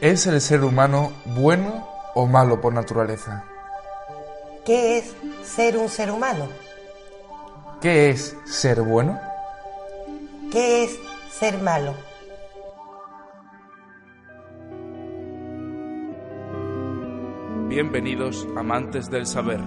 [0.00, 3.44] ¿Es el ser humano bueno o malo por naturaleza?
[4.64, 6.46] ¿Qué es ser un ser humano?
[7.80, 9.18] ¿Qué es ser bueno?
[10.52, 11.00] ¿Qué es
[11.32, 11.94] ser malo?
[17.66, 19.60] Bienvenidos amantes del saber.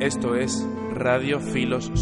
[0.00, 1.92] Esto es Radio Filos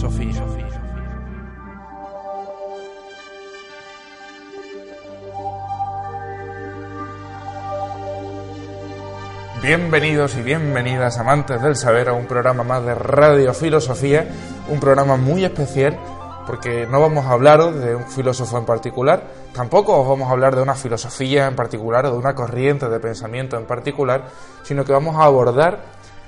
[9.63, 14.27] Bienvenidos y bienvenidas amantes del saber a un programa más de Radio Filosofía,
[14.71, 15.99] un programa muy especial
[16.47, 20.57] porque no vamos a hablaros de un filósofo en particular, tampoco os vamos a hablar
[20.57, 24.25] de una filosofía en particular o de una corriente de pensamiento en particular,
[24.63, 25.81] sino que vamos a abordar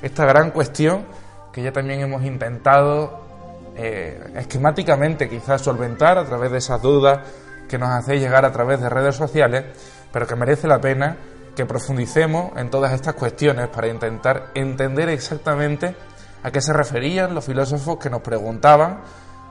[0.03, 1.07] esta gran cuestión
[1.55, 3.19] que ya también hemos intentado
[3.77, 7.21] eh, esquemáticamente quizás solventar a través de esas dudas
[7.67, 9.65] que nos hacéis llegar a través de redes sociales,
[10.13, 11.17] pero que merece la pena
[11.55, 15.95] que profundicemos en todas estas cuestiones para intentar entender exactamente
[16.43, 19.01] a qué se referían los filósofos que nos preguntaban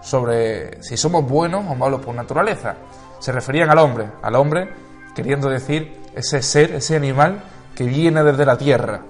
[0.01, 2.75] sobre si somos buenos o malos por naturaleza.
[3.19, 4.73] Se referían al hombre, al hombre
[5.15, 7.43] queriendo decir ese ser, ese animal
[7.75, 9.01] que viene desde la tierra.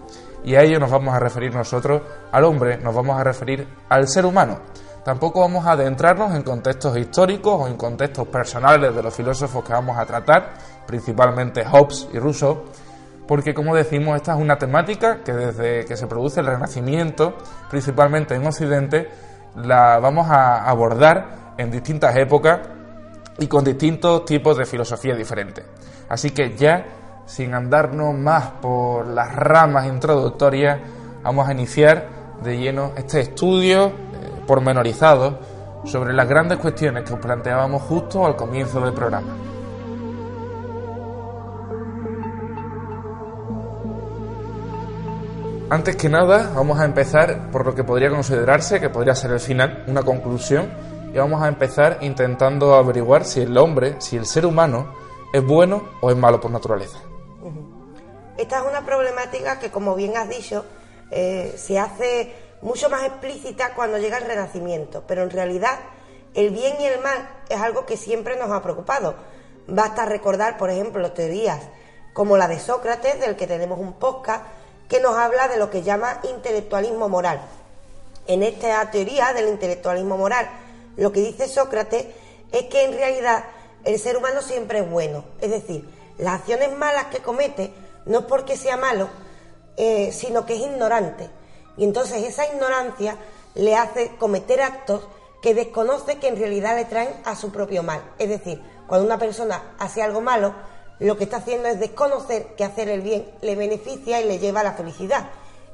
[0.44, 4.08] Y a ello nos vamos a referir nosotros, al hombre, nos vamos a referir al
[4.08, 4.59] ser humano.
[5.03, 9.73] Tampoco vamos a adentrarnos en contextos históricos o en contextos personales de los filósofos que
[9.73, 10.53] vamos a tratar,
[10.92, 12.66] principalmente Hobbes y Rousseau,
[13.25, 17.38] porque como decimos, esta es una temática que desde que se produce el Renacimiento,
[17.70, 19.09] principalmente en Occidente,
[19.56, 22.59] la vamos a abordar en distintas épocas
[23.39, 25.64] y con distintos tipos de filosofía diferentes.
[26.09, 26.86] Así que ya,
[27.26, 30.78] sin andarnos más por las ramas introductorias,
[31.23, 32.09] vamos a iniciar
[32.44, 33.94] de lleno este estudio
[34.45, 35.39] pormenorizado
[35.86, 39.51] sobre las grandes cuestiones que os planteábamos justo al comienzo del programa.
[45.71, 49.39] Antes que nada, vamos a empezar por lo que podría considerarse, que podría ser el
[49.39, 50.70] final, una conclusión,
[51.14, 54.93] y vamos a empezar intentando averiguar si el hombre, si el ser humano,
[55.32, 56.98] es bueno o es malo por naturaleza.
[58.37, 60.65] Esta es una problemática que, como bien has dicho,
[61.09, 65.80] eh, se hace mucho más explícita cuando llega el Renacimiento, pero en realidad
[66.33, 69.15] el bien y el mal es algo que siempre nos ha preocupado.
[69.67, 71.61] Basta recordar, por ejemplo, teorías
[72.11, 74.43] como la de Sócrates, del que tenemos un podcast,
[74.91, 77.39] que nos habla de lo que llama intelectualismo moral.
[78.27, 80.49] En esta teoría del intelectualismo moral,
[80.97, 82.07] lo que dice Sócrates
[82.52, 83.45] es que en realidad
[83.85, 87.71] el ser humano siempre es bueno, es decir, las acciones malas que comete
[88.05, 89.07] no es porque sea malo,
[89.77, 91.29] eh, sino que es ignorante.
[91.77, 93.15] Y entonces esa ignorancia
[93.55, 95.08] le hace cometer actos
[95.41, 98.02] que desconoce que en realidad le traen a su propio mal.
[98.19, 100.53] Es decir, cuando una persona hace algo malo,
[101.02, 104.60] lo que está haciendo es desconocer que hacer el bien le beneficia y le lleva
[104.60, 105.30] a la felicidad.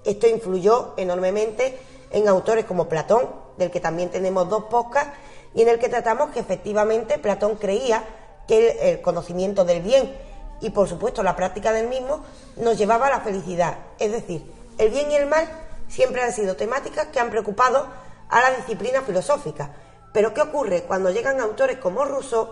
[0.05, 1.77] Esto influyó enormemente
[2.11, 3.27] en autores como Platón,
[3.57, 5.11] del que también tenemos dos podcasts,
[5.53, 8.05] y en el que tratamos que efectivamente Platón creía
[8.47, 10.15] que el, el conocimiento del bien
[10.61, 12.23] y por supuesto la práctica del mismo
[12.55, 13.77] nos llevaba a la felicidad.
[13.99, 15.45] Es decir, el bien y el mal
[15.89, 17.85] siempre han sido temáticas que han preocupado
[18.29, 19.73] a la disciplina filosófica.
[20.13, 20.83] Pero ¿qué ocurre?
[20.83, 22.47] Cuando llegan autores como Rousseau,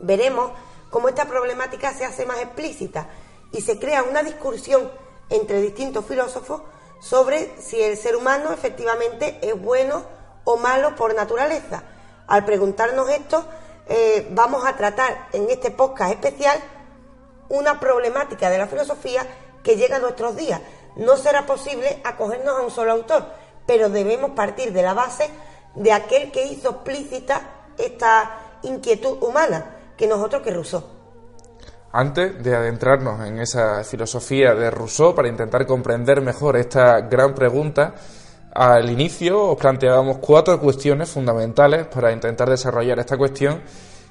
[0.00, 0.50] veremos
[0.92, 3.08] cómo esta problemática se hace más explícita
[3.50, 4.92] y se crea una discusión
[5.30, 6.60] entre distintos filósofos
[7.00, 10.04] sobre si el ser humano efectivamente es bueno
[10.44, 11.82] o malo por naturaleza.
[12.28, 13.44] Al preguntarnos esto,
[13.88, 16.60] eh, vamos a tratar en este podcast especial
[17.48, 19.26] una problemática de la filosofía
[19.62, 20.60] que llega a nuestros días.
[20.96, 23.26] No será posible acogernos a un solo autor,
[23.66, 25.30] pero debemos partir de la base
[25.74, 30.82] de aquel que hizo explícita esta inquietud humana, que nosotros que Rousseau.
[31.92, 37.94] Antes de adentrarnos en esa filosofía de Rousseau para intentar comprender mejor esta gran pregunta,
[38.54, 43.60] al inicio os planteábamos cuatro cuestiones fundamentales para intentar desarrollar esta cuestión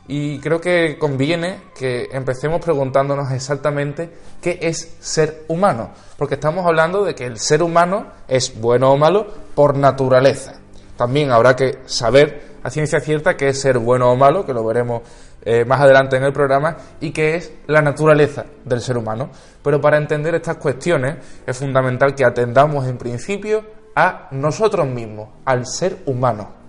[0.07, 4.10] y creo que conviene que empecemos preguntándonos exactamente
[4.42, 8.98] qué es ser humano, porque estamos hablando de que el ser humano es bueno o
[8.98, 10.56] malo por naturaleza.
[10.98, 14.66] También habrá que saber a ciencia cierta qué es ser bueno o malo, que lo
[14.66, 15.01] veremos
[15.44, 19.30] eh, más adelante en el programa, y qué es la naturaleza del ser humano.
[19.64, 23.64] Pero para entender estas cuestiones es fundamental que atendamos en principio
[23.96, 26.62] a nosotros mismos, al ser humano.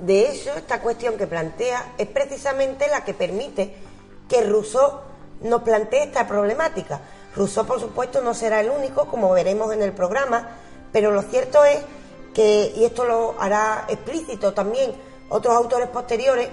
[0.00, 3.74] De hecho, esta cuestión que plantea es precisamente la que permite
[4.28, 5.00] que Rousseau
[5.42, 7.00] nos plantee esta problemática.
[7.36, 10.48] Rousseau, por supuesto, no será el único, como veremos en el programa,
[10.92, 11.78] pero lo cierto es
[12.34, 14.92] que, y esto lo hará explícito también
[15.28, 16.48] otros autores posteriores,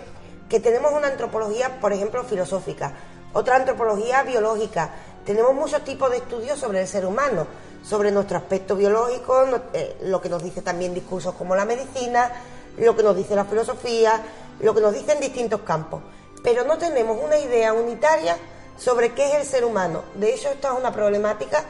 [0.49, 2.93] que tenemos una antropología, por ejemplo, filosófica,
[3.33, 4.91] otra antropología biológica.
[5.25, 7.45] Tenemos muchos tipos de estudios sobre el ser humano,
[7.83, 12.31] sobre nuestro aspecto biológico, eh, lo que nos dice también discursos como la medicina,
[12.77, 14.21] lo que nos dice la filosofía,
[14.59, 16.01] lo que nos dicen distintos campos.
[16.43, 18.37] Pero no tenemos una idea unitaria
[18.77, 20.03] sobre qué es el ser humano.
[20.15, 21.63] De hecho, esta es una problemática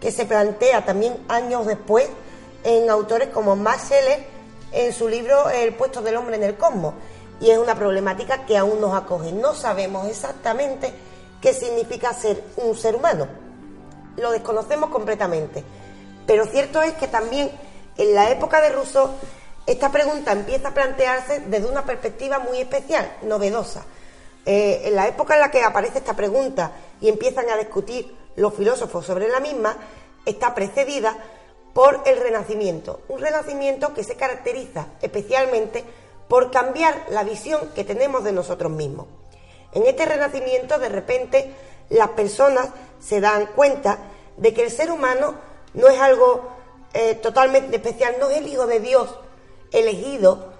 [0.00, 2.08] que se plantea también años después
[2.64, 3.90] en autores como Max
[4.72, 6.94] en su libro El puesto del hombre en el cosmos.
[7.40, 9.32] Y es una problemática que aún nos acoge.
[9.32, 10.92] No sabemos exactamente
[11.40, 13.26] qué significa ser un ser humano.
[14.16, 15.64] Lo desconocemos completamente.
[16.26, 17.50] Pero cierto es que también
[17.96, 19.10] en la época de Rousseau
[19.66, 23.84] esta pregunta empieza a plantearse desde una perspectiva muy especial, novedosa.
[24.44, 28.52] Eh, en la época en la que aparece esta pregunta y empiezan a discutir los
[28.52, 29.74] filósofos sobre la misma,
[30.26, 31.16] está precedida
[31.72, 35.82] por el Renacimiento, un Renacimiento que se caracteriza especialmente
[36.28, 39.06] por cambiar la visión que tenemos de nosotros mismos.
[39.72, 41.52] En este Renacimiento, de repente,
[41.90, 42.68] las personas
[43.00, 43.98] se dan cuenta
[44.36, 45.34] de que el ser humano
[45.74, 46.48] no es algo
[46.92, 49.18] eh, totalmente especial, no es el Hijo de Dios
[49.72, 50.52] elegido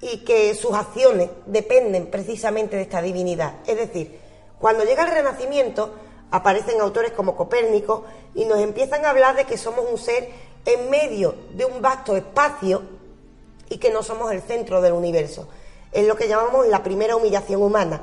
[0.00, 3.54] y que sus acciones dependen precisamente de esta divinidad.
[3.66, 4.20] Es decir,
[4.58, 5.94] cuando llega el Renacimiento,
[6.30, 8.04] aparecen autores como Copérnico
[8.34, 10.28] y nos empiezan a hablar de que somos un ser
[10.66, 12.82] en medio de un vasto espacio
[13.68, 15.48] y que no somos el centro del universo.
[15.92, 18.02] Es lo que llamamos la primera humillación humana.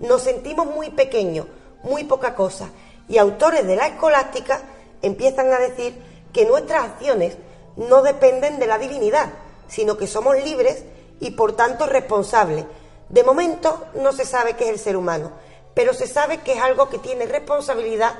[0.00, 1.46] Nos sentimos muy pequeños,
[1.82, 2.70] muy poca cosa,
[3.08, 4.62] y autores de la escolástica
[5.02, 5.94] empiezan a decir
[6.32, 7.36] que nuestras acciones
[7.76, 9.30] no dependen de la divinidad,
[9.68, 10.84] sino que somos libres
[11.20, 12.64] y por tanto responsables.
[13.08, 15.32] De momento no se sabe qué es el ser humano,
[15.74, 18.14] pero se sabe que es algo que tiene responsabilidad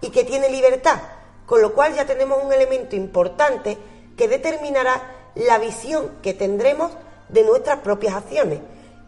[0.00, 1.00] y que tiene libertad,
[1.46, 3.78] con lo cual ya tenemos un elemento importante
[4.16, 6.92] que determinará la visión que tendremos
[7.28, 8.60] de nuestras propias acciones.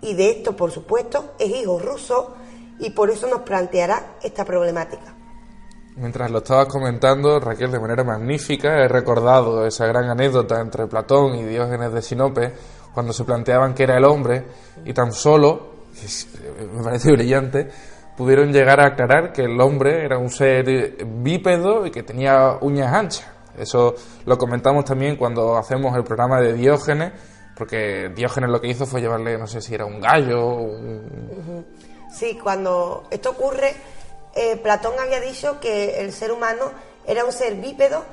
[0.03, 2.35] Y de esto, por supuesto, es hijo ruso
[2.79, 5.15] y por eso nos planteará esta problemática.
[5.97, 11.35] Mientras lo estabas comentando, Raquel, de manera magnífica, he recordado esa gran anécdota entre Platón
[11.35, 12.55] y Diógenes de Sinope,
[12.95, 14.45] cuando se planteaban que era el hombre,
[14.85, 15.71] y tan solo,
[16.75, 17.69] me parece brillante,
[18.17, 22.93] pudieron llegar a aclarar que el hombre era un ser bípedo y que tenía uñas
[22.93, 23.27] anchas.
[23.57, 23.95] Eso
[24.27, 27.13] lo comentamos también cuando hacemos el programa de Diógenes,
[27.57, 30.59] porque Diógenes lo que hizo fue llevarle, no sé si era un gallo.
[32.13, 33.75] Sí, cuando esto ocurre
[34.35, 36.71] eh, Platón había dicho que el ser humano
[37.07, 38.05] era un ser bípedo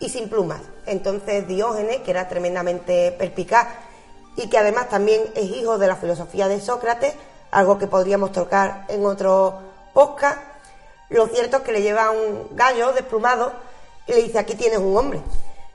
[0.00, 0.60] y sin plumas.
[0.86, 3.68] Entonces Diógenes, que era tremendamente perspicaz
[4.36, 7.14] y que además también es hijo de la filosofía de Sócrates,
[7.50, 9.60] algo que podríamos tocar en otro
[9.94, 10.38] podcast,
[11.08, 13.52] lo cierto es que le lleva un gallo desplumado
[14.06, 15.20] y le dice aquí tienes un hombre.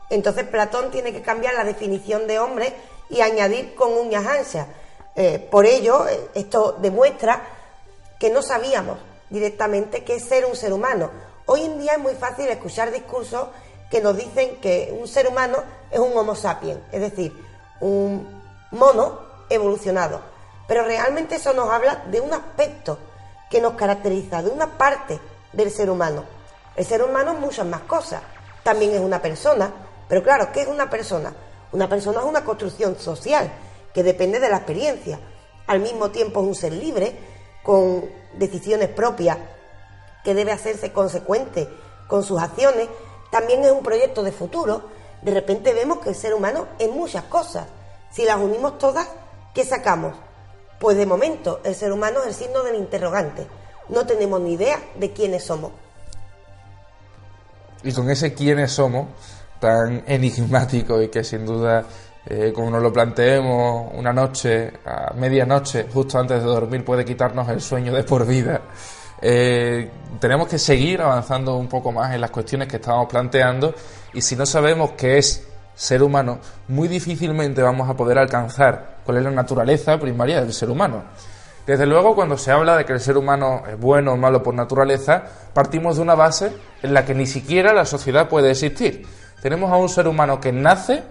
[0.09, 2.73] Entonces Platón tiene que cambiar la definición de hombre
[3.09, 4.67] y añadir con uñas anchas.
[5.15, 7.41] Eh, por ello, eh, esto demuestra
[8.19, 8.97] que no sabíamos
[9.29, 11.09] directamente qué es ser un ser humano.
[11.45, 13.47] Hoy en día es muy fácil escuchar discursos
[13.89, 15.57] que nos dicen que un ser humano
[15.91, 17.33] es un Homo sapiens, es decir,
[17.79, 18.41] un
[18.71, 20.21] mono evolucionado.
[20.67, 22.97] Pero realmente eso nos habla de un aspecto
[23.49, 25.19] que nos caracteriza, de una parte
[25.53, 26.36] del ser humano.
[26.77, 28.21] El ser humano es muchas más cosas.
[28.63, 29.73] También es una persona.
[30.07, 31.33] Pero claro, ¿qué es una persona?
[31.73, 33.51] Una persona es una construcción social
[33.93, 35.19] que depende de la experiencia.
[35.65, 37.17] Al mismo tiempo es un ser libre
[37.63, 39.37] con decisiones propias,
[40.23, 41.67] que debe hacerse consecuente
[42.07, 42.87] con sus acciones,
[43.31, 44.83] también es un proyecto de futuro.
[45.21, 47.67] De repente vemos que el ser humano es muchas cosas.
[48.11, 49.07] Si las unimos todas,
[49.53, 50.13] ¿qué sacamos?
[50.79, 53.47] Pues de momento el ser humano es el signo del interrogante.
[53.89, 55.71] No tenemos ni idea de quiénes somos.
[57.83, 59.07] Y con ese quiénes somos,
[59.59, 61.85] tan enigmático y que sin duda
[62.29, 67.47] eh, como nos lo planteemos una noche, a medianoche, justo antes de dormir, puede quitarnos
[67.47, 68.61] el sueño de por vida.
[69.21, 73.73] Eh, tenemos que seguir avanzando un poco más en las cuestiones que estamos planteando
[74.13, 79.19] y si no sabemos qué es ser humano, muy difícilmente vamos a poder alcanzar cuál
[79.19, 81.05] es la naturaleza primaria del ser humano.
[81.67, 84.53] Desde luego, cuando se habla de que el ser humano es bueno o malo por
[84.53, 89.05] naturaleza, partimos de una base en la que ni siquiera la sociedad puede existir.
[89.41, 91.03] Tenemos a un ser humano que nace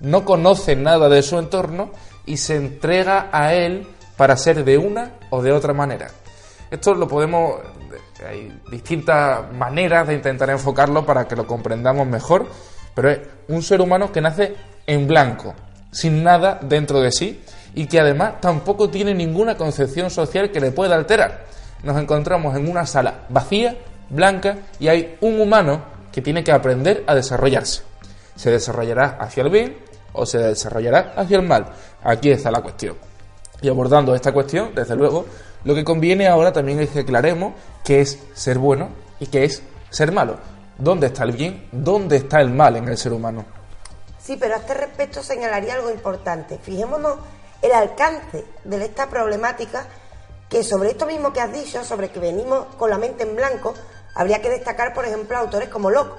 [0.00, 1.90] no conoce nada de su entorno
[2.24, 3.86] y se entrega a él
[4.16, 6.08] para ser de una o de otra manera.
[6.70, 7.60] Esto lo podemos,
[8.26, 12.46] hay distintas maneras de intentar enfocarlo para que lo comprendamos mejor,
[12.94, 14.54] pero es un ser humano que nace
[14.86, 15.54] en blanco,
[15.90, 17.42] sin nada dentro de sí
[17.74, 21.46] y que además tampoco tiene ninguna concepción social que le pueda alterar.
[21.82, 23.76] Nos encontramos en una sala vacía,
[24.10, 27.82] blanca, y hay un humano que tiene que aprender a desarrollarse.
[28.34, 29.76] Se desarrollará hacia el bien
[30.12, 31.66] o se desarrollará hacia el mal.
[32.02, 32.96] Aquí está la cuestión.
[33.60, 35.26] Y abordando esta cuestión, desde luego,
[35.64, 39.62] Lo que conviene ahora también es que aclaremos qué es ser bueno y qué es
[39.90, 40.38] ser malo.
[40.78, 41.68] ¿Dónde está el bien?
[41.72, 43.44] ¿Dónde está el mal en el ser humano?
[44.20, 46.58] Sí, pero a este respecto señalaría algo importante.
[46.62, 47.16] Fijémonos
[47.62, 49.86] el alcance de esta problemática
[50.48, 53.74] que sobre esto mismo que has dicho, sobre que venimos con la mente en blanco,
[54.14, 56.18] habría que destacar, por ejemplo, autores como Locke.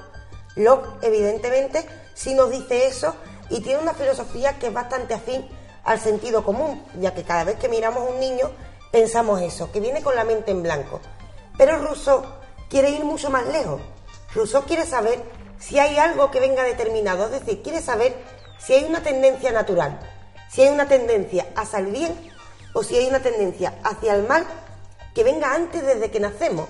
[0.56, 3.16] Locke, evidentemente, sí nos dice eso
[3.50, 5.48] y tiene una filosofía que es bastante afín
[5.84, 8.52] al sentido común, ya que cada vez que miramos a un niño
[8.92, 11.00] pensamos eso, que viene con la mente en blanco.
[11.58, 12.24] Pero Rousseau
[12.70, 13.82] quiere ir mucho más lejos.
[14.34, 15.24] Rousseau quiere saber
[15.58, 18.16] si hay algo que venga determinado, es decir, quiere saber
[18.60, 20.00] si hay una tendencia natural,
[20.50, 22.14] si hay una tendencia hacia el bien
[22.74, 24.46] o si hay una tendencia hacia el mal
[25.14, 26.68] que venga antes desde que nacemos,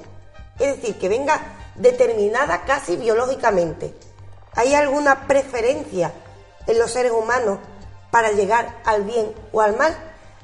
[0.60, 1.40] es decir, que venga
[1.76, 3.94] determinada casi biológicamente.
[4.56, 6.12] ¿Hay alguna preferencia
[6.68, 7.60] en los seres humanos
[8.12, 9.96] para llegar al bien o al mal?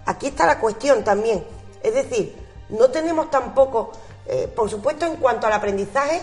[0.06, 1.46] Aquí está la cuestión también.
[1.84, 2.36] Es decir,
[2.70, 3.92] no tenemos tampoco,
[4.28, 6.22] eh, por supuesto, en cuanto al aprendizaje,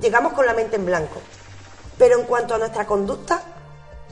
[0.00, 1.20] llegamos con la mente en blanco.
[1.96, 3.42] Pero en cuanto a nuestra conducta,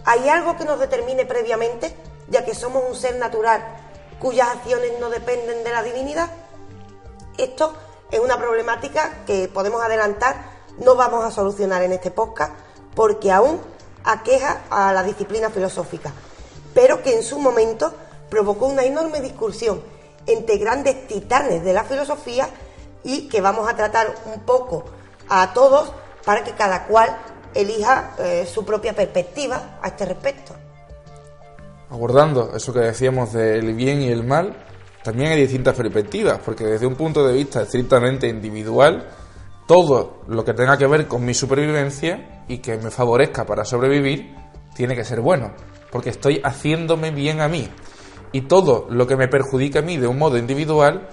[0.05, 1.95] ¿hay algo que nos determine previamente,
[2.31, 3.63] ya que somos un ser natural
[4.21, 6.31] cuyas acciones no dependen de la divinidad?
[7.37, 7.75] Esto
[8.11, 10.37] es una problemática que podemos adelantar,
[10.79, 12.53] no vamos a solucionar en este podcast,
[12.95, 13.61] porque aún
[14.05, 16.13] aqueja a la disciplina filosófica,
[16.75, 17.93] pero que en su momento
[18.31, 19.83] provocó una enorme discusión
[20.27, 22.49] entre grandes titanes de la filosofía
[23.05, 24.85] y que vamos a tratar un poco
[25.29, 25.93] a todos
[26.25, 27.17] para que cada cual
[27.55, 30.55] elija eh, su propia perspectiva a este respecto.
[31.91, 34.55] Abordando eso que decíamos del bien y el mal,
[35.03, 39.09] también hay distintas perspectivas, porque desde un punto de vista estrictamente individual,
[39.67, 44.35] todo lo que tenga que ver con mi supervivencia y que me favorezca para sobrevivir,
[44.75, 45.53] tiene que ser bueno,
[45.91, 47.69] porque estoy haciéndome bien a mí.
[48.33, 51.09] Y todo lo que me perjudica a mí de un modo individual,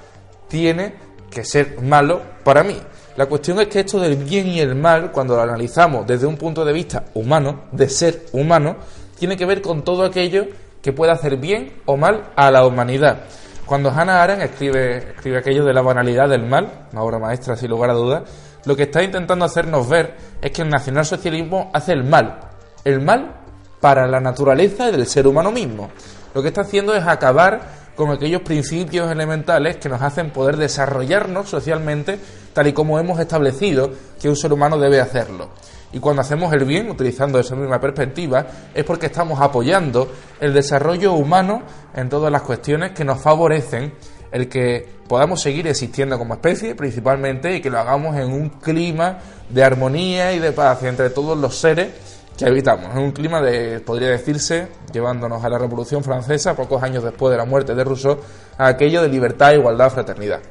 [0.50, 0.96] tiene
[1.32, 2.78] que ser malo para mí.
[3.16, 6.36] La cuestión es que esto del bien y el mal, cuando lo analizamos desde un
[6.36, 8.76] punto de vista humano, de ser humano,
[9.18, 10.48] tiene que ver con todo aquello
[10.86, 13.24] que pueda hacer bien o mal a la humanidad.
[13.66, 17.72] Cuando Hannah Arendt escribe, escribe aquello de la banalidad del mal, una obra maestra sin
[17.72, 18.22] lugar a dudas,
[18.66, 22.40] lo que está intentando hacernos ver es que el nacionalsocialismo hace el mal.
[22.84, 23.34] El mal
[23.82, 25.90] para la naturaleza del ser humano mismo.
[26.36, 27.62] Lo que está haciendo es acabar
[27.96, 32.20] con aquellos principios elementales que nos hacen poder desarrollarnos socialmente
[32.54, 33.90] tal y como hemos establecido
[34.22, 35.50] que un ser humano debe hacerlo.
[35.96, 40.12] Y cuando hacemos el bien, utilizando esa misma perspectiva, es porque estamos apoyando
[40.42, 41.64] el desarrollo humano
[41.96, 43.94] en todas las cuestiones que nos favorecen
[44.30, 49.20] el que podamos seguir existiendo como especie principalmente y que lo hagamos en un clima
[49.50, 51.94] de armonía y de paz entre todos los seres
[52.38, 57.06] que habitamos, en un clima de, podría decirse, llevándonos a la Revolución Francesa, pocos años
[57.06, 58.20] después de la muerte de Rousseau,
[58.58, 60.42] a aquello de libertad, igualdad, fraternidad.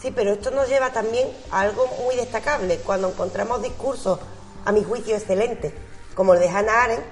[0.00, 2.78] Sí, pero esto nos lleva también a algo muy destacable.
[2.78, 4.18] Cuando encontramos discursos,
[4.64, 5.72] a mi juicio, excelentes,
[6.14, 7.04] como el de Hannah Arendt,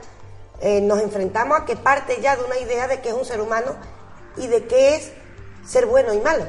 [0.61, 3.41] eh, nos enfrentamos a que parte ya de una idea de que es un ser
[3.41, 3.75] humano
[4.37, 5.13] y de qué es
[5.67, 6.45] ser bueno y malo.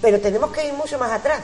[0.00, 1.40] Pero tenemos que ir mucho más atrás.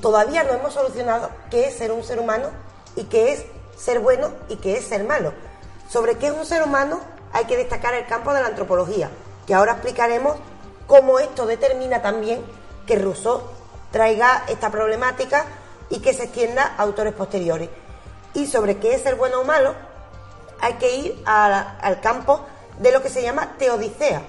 [0.00, 2.50] Todavía no hemos solucionado qué es ser un ser humano
[2.96, 3.44] y qué es
[3.76, 5.32] ser bueno y qué es ser malo.
[5.88, 7.00] Sobre qué es un ser humano
[7.32, 9.10] hay que destacar el campo de la antropología,
[9.46, 10.36] que ahora explicaremos
[10.86, 12.44] cómo esto determina también
[12.86, 13.42] que Rousseau
[13.90, 15.46] traiga esta problemática
[15.90, 17.68] y que se extienda a autores posteriores.
[18.32, 19.74] Y sobre qué es ser bueno o malo
[20.60, 22.40] hay que ir al campo
[22.78, 24.22] de lo que se llama teodicea.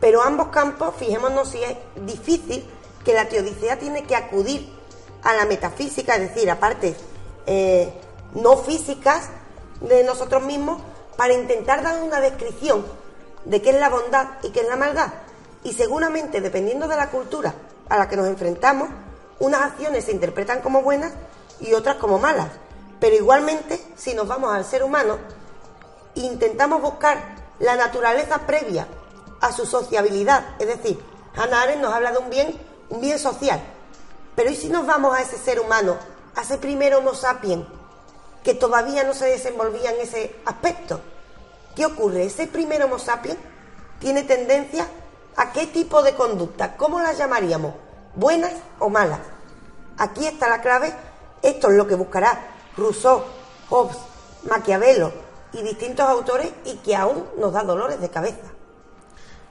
[0.00, 1.76] Pero ambos campos, fijémonos si es
[2.06, 2.68] difícil
[3.04, 4.72] que la teodicea tiene que acudir
[5.22, 6.96] a la metafísica, es decir, a partes
[7.46, 7.92] eh,
[8.34, 9.28] no físicas
[9.80, 10.80] de nosotros mismos,
[11.16, 12.84] para intentar dar una descripción
[13.44, 15.12] de qué es la bondad y qué es la maldad.
[15.64, 17.54] Y seguramente, dependiendo de la cultura
[17.88, 18.88] a la que nos enfrentamos,
[19.40, 21.12] unas acciones se interpretan como buenas
[21.58, 22.48] y otras como malas.
[23.00, 25.18] Pero igualmente, si nos vamos al ser humano,
[26.14, 27.18] intentamos buscar
[27.58, 28.86] la naturaleza previa
[29.40, 31.02] a su sociabilidad, es decir,
[31.34, 33.60] Hannah Arendt nos habla de un bien, un bien social.
[34.36, 35.96] Pero ¿y si nos vamos a ese ser humano,
[36.36, 37.66] a ese primer Homo sapiens,
[38.44, 41.00] que todavía no se desenvolvía en ese aspecto?
[41.74, 42.24] ¿Qué ocurre?
[42.24, 43.38] Ese primer Homo sapiens
[43.98, 44.86] tiene tendencia
[45.36, 47.74] a qué tipo de conducta, ¿cómo las llamaríamos?
[48.14, 49.20] ¿Buenas o malas?
[49.98, 50.92] Aquí está la clave,
[51.42, 52.38] esto es lo que buscará
[52.76, 53.22] Rousseau,
[53.68, 53.98] Hobbes,
[54.48, 55.12] Maquiavelo
[55.52, 58.50] y distintos autores y que aún nos da dolores de cabeza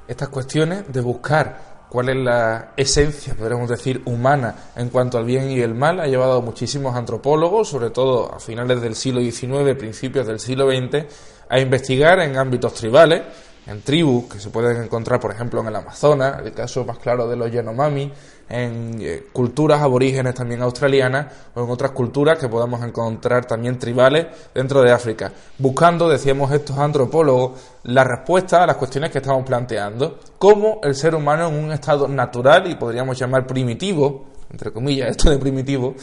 [0.10, 5.51] estas cuestiones de buscar cuál es la esencia, podríamos decir, humana en cuanto al bien
[5.51, 9.78] y el mal, ha llevado a muchísimos antropólogos, sobre todo a finales del siglo XIX,
[9.78, 11.06] principios del siglo XX,
[11.48, 13.22] a investigar en ámbitos tribales,
[13.70, 17.28] en tribus que se pueden encontrar, por ejemplo, en el Amazonas, el caso más claro
[17.28, 18.12] de los Yanomami,
[18.50, 24.26] en eh, culturas aborígenes también australianas o en otras culturas que podamos encontrar también tribales
[24.56, 30.20] dentro de África, buscando, decíamos estos antropólogos, la respuesta a las cuestiones que estamos planteando,
[30.40, 35.30] cómo el ser humano en un estado natural y podríamos llamar primitivo, entre comillas, esto
[35.30, 35.94] de primitivo,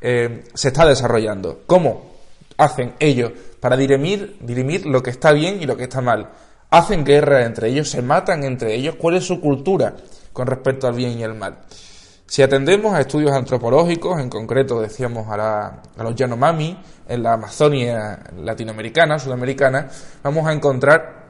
[0.00, 1.62] eh, se está desarrollando.
[1.66, 2.14] ¿Cómo
[2.56, 6.30] hacen ellos para dirimir, dirimir lo que está bien y lo que está mal?
[6.70, 9.94] Hacen guerra entre ellos, se matan entre ellos, cuál es su cultura
[10.32, 11.58] con respecto al bien y el mal.
[12.26, 16.76] Si atendemos a estudios antropológicos, en concreto decíamos a, los Yanomami,
[17.08, 19.88] en la Amazonia latinoamericana, sudamericana,
[20.24, 21.24] vamos a encontrar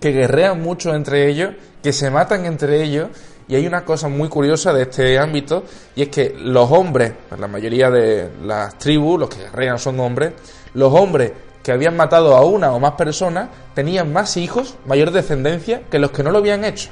[0.00, 3.08] que guerrean mucho entre ellos, que se matan entre ellos,
[3.48, 5.64] y hay una cosa muy curiosa de este ámbito,
[5.96, 10.34] y es que los hombres, la mayoría de las tribus, los que guerrean son hombres,
[10.74, 11.32] los hombres
[11.68, 16.12] que habían matado a una o más personas tenían más hijos, mayor descendencia, que los
[16.12, 16.88] que no lo habían hecho.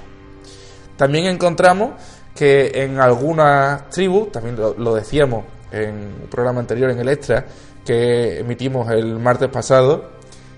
[0.98, 1.92] También encontramos
[2.34, 7.46] que en algunas tribus, también lo, decíamos en un programa anterior, en el extra,
[7.86, 10.10] que emitimos el martes pasado,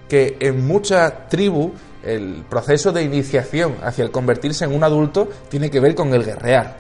[0.09, 1.71] que en muchas tribus
[2.03, 6.25] el proceso de iniciación hacia el convertirse en un adulto tiene que ver con el
[6.25, 6.77] guerrear.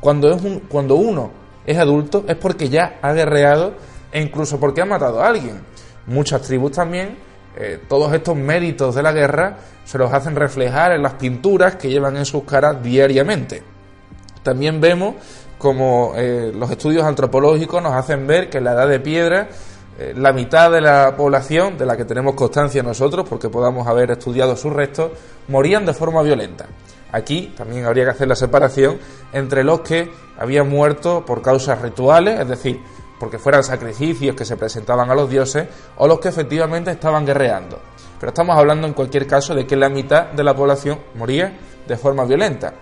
[0.00, 1.30] Cuando, es un, cuando uno
[1.64, 3.72] es adulto es porque ya ha guerreado
[4.12, 5.72] e incluso porque ha matado a alguien
[6.06, 7.16] muchas tribus también,
[7.56, 11.88] eh, todos estos méritos de la guerra se los hacen reflejar en las pinturas que
[11.88, 13.62] llevan en sus caras diariamente.
[14.42, 15.14] También vemos
[15.58, 19.48] como eh, los estudios antropológicos nos hacen ver que en la edad de piedra
[19.96, 24.10] eh, la mitad de la población, de la que tenemos constancia nosotros, porque podamos haber
[24.10, 25.12] estudiado sus restos,
[25.48, 26.66] morían de forma violenta.
[27.12, 28.98] Aquí también habría que hacer la separación
[29.32, 32.80] entre los que habían muerto por causas rituales, es decir,
[33.18, 37.78] porque fueran sacrificios que se presentaban a los dioses, o los que efectivamente estaban guerreando.
[38.18, 41.52] Pero estamos hablando en cualquier caso de que la mitad de la población moría
[41.86, 42.74] de forma violenta.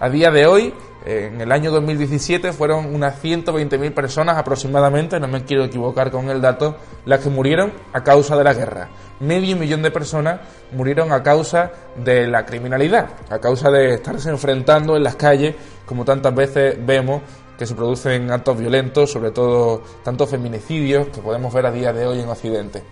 [0.00, 0.72] A día de hoy,
[1.04, 6.40] en el año 2017, fueron unas 120.000 personas aproximadamente, no me quiero equivocar con el
[6.40, 8.88] dato, las que murieron a causa de la guerra.
[9.20, 10.40] Medio millón de personas
[10.72, 16.04] murieron a causa de la criminalidad, a causa de estarse enfrentando en las calles, como
[16.04, 17.22] tantas veces vemos
[17.58, 22.06] que se producen actos violentos, sobre todo tantos feminicidios que podemos ver a día de
[22.06, 22.84] hoy en Occidente.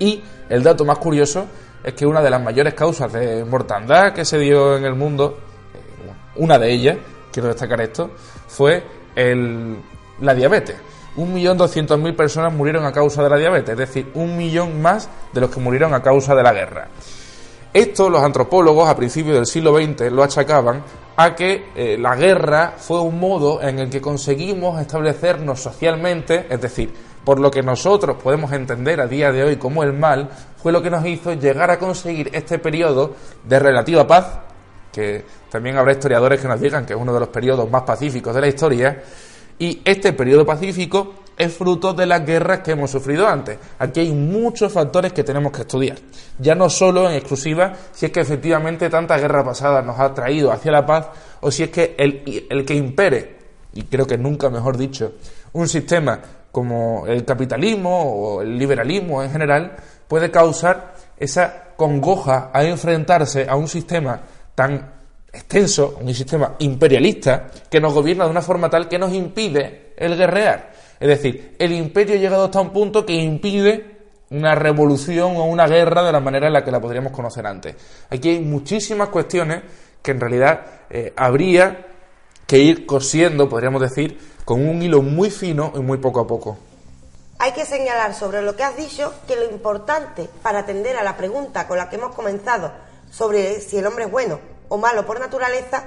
[0.00, 1.46] Y el dato más curioso
[1.84, 5.38] es que una de las mayores causas de mortandad que se dio en el mundo,
[5.72, 6.98] eh, una de ellas,
[7.30, 8.10] quiero destacar esto,
[8.48, 8.82] fue
[9.14, 9.76] el,
[10.20, 10.76] la diabetes.
[11.14, 14.82] Un millón doscientos mil personas murieron a causa de la diabetes, es decir, un millón
[14.82, 16.88] más de los que murieron a causa de la guerra.
[17.72, 20.82] Esto los antropólogos a principios del siglo XX lo achacaban
[21.16, 26.60] a que eh, la guerra fue un modo en el que conseguimos establecernos socialmente, es
[26.60, 26.92] decir,
[27.24, 30.82] por lo que nosotros podemos entender a día de hoy como el mal, fue lo
[30.82, 34.40] que nos hizo llegar a conseguir este periodo de relativa paz,
[34.92, 38.34] que también habrá historiadores que nos digan que es uno de los periodos más pacíficos
[38.34, 39.02] de la historia,
[39.58, 43.58] y este periodo pacífico es fruto de las guerras que hemos sufrido antes.
[43.78, 45.98] Aquí hay muchos factores que tenemos que estudiar.
[46.38, 50.50] Ya no solo en exclusiva si es que efectivamente tanta guerra pasada nos ha traído
[50.52, 51.08] hacia la paz
[51.40, 53.36] o si es que el, el que impere,
[53.74, 55.12] y creo que nunca mejor dicho,
[55.52, 56.20] un sistema
[56.50, 59.76] como el capitalismo o el liberalismo en general
[60.08, 64.20] puede causar esa congoja a enfrentarse a un sistema
[64.54, 64.96] tan
[65.32, 70.16] extenso, un sistema imperialista que nos gobierna de una forma tal que nos impide el
[70.16, 70.72] guerrear.
[70.98, 73.96] Es decir, el imperio ha llegado hasta un punto que impide
[74.30, 77.76] una revolución o una guerra de la manera en la que la podríamos conocer antes.
[78.10, 79.62] Aquí hay muchísimas cuestiones
[80.02, 81.86] que en realidad eh, habría
[82.46, 86.58] que ir cosiendo, podríamos decir, con un hilo muy fino y muy poco a poco.
[87.38, 91.16] Hay que señalar sobre lo que has dicho que lo importante para atender a la
[91.16, 92.72] pregunta con la que hemos comenzado
[93.10, 95.84] sobre si el hombre es bueno o malo por naturaleza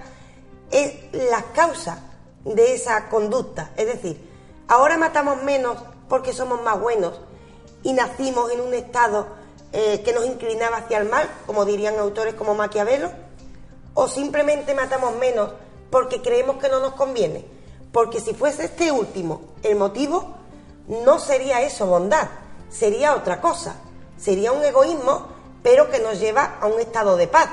[0.71, 2.03] es la causa
[2.45, 3.71] de esa conducta.
[3.75, 4.28] Es decir,
[4.69, 7.19] Ahora matamos menos porque somos más buenos
[7.81, 9.25] y nacimos en un estado
[9.73, 13.09] eh, que nos inclinaba hacia el mal, como dirían autores como Maquiavelo,
[13.95, 15.49] o simplemente matamos menos
[15.89, 17.43] porque creemos que no nos conviene.
[17.91, 20.35] Porque si fuese este último el motivo,
[20.87, 22.29] no sería eso bondad,
[22.69, 23.75] sería otra cosa.
[24.19, 25.29] Sería un egoísmo,
[25.63, 27.49] pero que nos lleva a un estado de paz.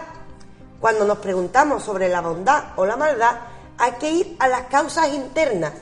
[0.83, 3.37] Cuando nos preguntamos sobre la bondad o la maldad,
[3.79, 5.72] hay que ir a las causas internas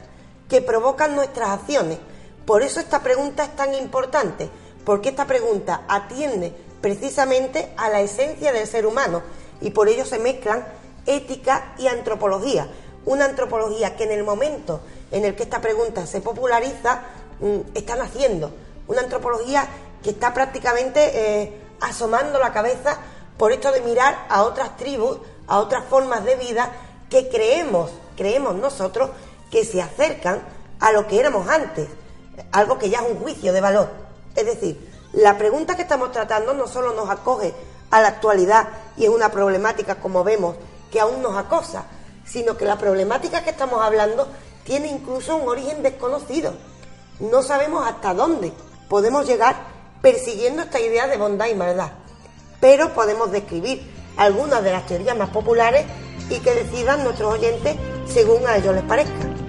[0.55, 1.99] que provocan nuestras acciones.
[2.47, 4.49] Por eso esta pregunta es tan importante,
[4.85, 9.21] porque esta pregunta atiende precisamente a la esencia del ser humano
[9.61, 10.65] y por ello se mezclan
[11.07, 12.69] ética y antropología.
[13.05, 17.03] Una antropología que en el momento en el que esta pregunta se populariza
[17.41, 18.53] mm, está naciendo.
[18.87, 19.67] Una antropología
[20.05, 21.01] que está prácticamente
[21.43, 22.97] eh, asomando la cabeza
[23.39, 26.71] por esto de mirar a otras tribus, a otras formas de vida
[27.11, 29.11] que creemos, creemos nosotros,
[29.55, 30.43] que se acercan
[30.81, 31.87] a lo que éramos antes,
[32.51, 33.89] algo que ya es un juicio de valor.
[34.35, 37.55] Es decir, la pregunta que estamos tratando no solo nos acoge
[37.93, 40.57] a la actualidad y es una problemática, como vemos,
[40.91, 41.85] que aún nos acosa,
[42.25, 44.27] sino que la problemática que estamos hablando
[44.65, 46.53] tiene incluso un origen desconocido.
[47.21, 48.53] No sabemos hasta dónde
[48.89, 49.55] podemos llegar
[50.03, 51.93] persiguiendo esta idea de bondad y maldad,
[52.59, 55.87] pero podemos describir algunas de las teorías más populares
[56.29, 57.77] y que decidan nuestros oyentes
[58.09, 59.44] según a ellos les parezca.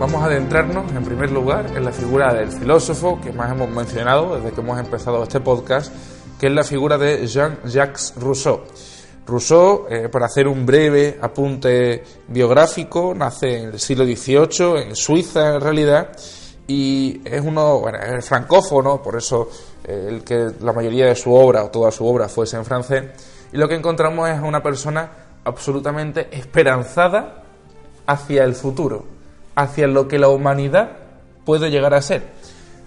[0.00, 4.34] Vamos a adentrarnos en primer lugar en la figura del filósofo que más hemos mencionado
[4.34, 5.92] desde que hemos empezado este podcast,
[6.38, 8.62] que es la figura de Jean-Jacques Rousseau.
[9.26, 15.56] Rousseau, eh, para hacer un breve apunte biográfico, nace en el siglo XVIII, en Suiza
[15.56, 16.16] en realidad,
[16.66, 17.82] y es uno,
[18.22, 19.50] francófono, por eso
[19.84, 23.04] eh, el que la mayoría de su obra o toda su obra fuese en francés,
[23.52, 25.10] y lo que encontramos es una persona
[25.44, 27.42] absolutamente esperanzada
[28.06, 29.19] hacia el futuro
[29.60, 30.90] hacia lo que la humanidad
[31.44, 32.22] puede llegar a ser,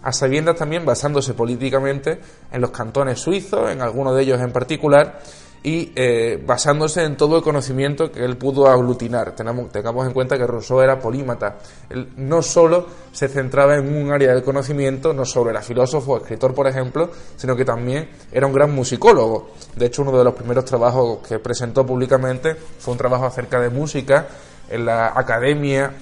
[0.02, 2.20] a sabiendas también basándose políticamente
[2.52, 5.20] en los cantones suizos, en algunos de ellos en particular,
[5.66, 9.34] y eh, basándose en todo el conocimiento que él pudo aglutinar.
[9.34, 11.58] Tenemos, tengamos en cuenta que Rousseau era polímata.
[11.90, 16.18] Él no solo se centraba en un área del conocimiento, no solo era filósofo o
[16.18, 19.52] escritor, por ejemplo, sino que también era un gran musicólogo.
[19.78, 23.70] De hecho, uno de los primeros trabajos que presentó públicamente fue un trabajo acerca de
[23.70, 24.28] música
[24.70, 25.94] en la Academia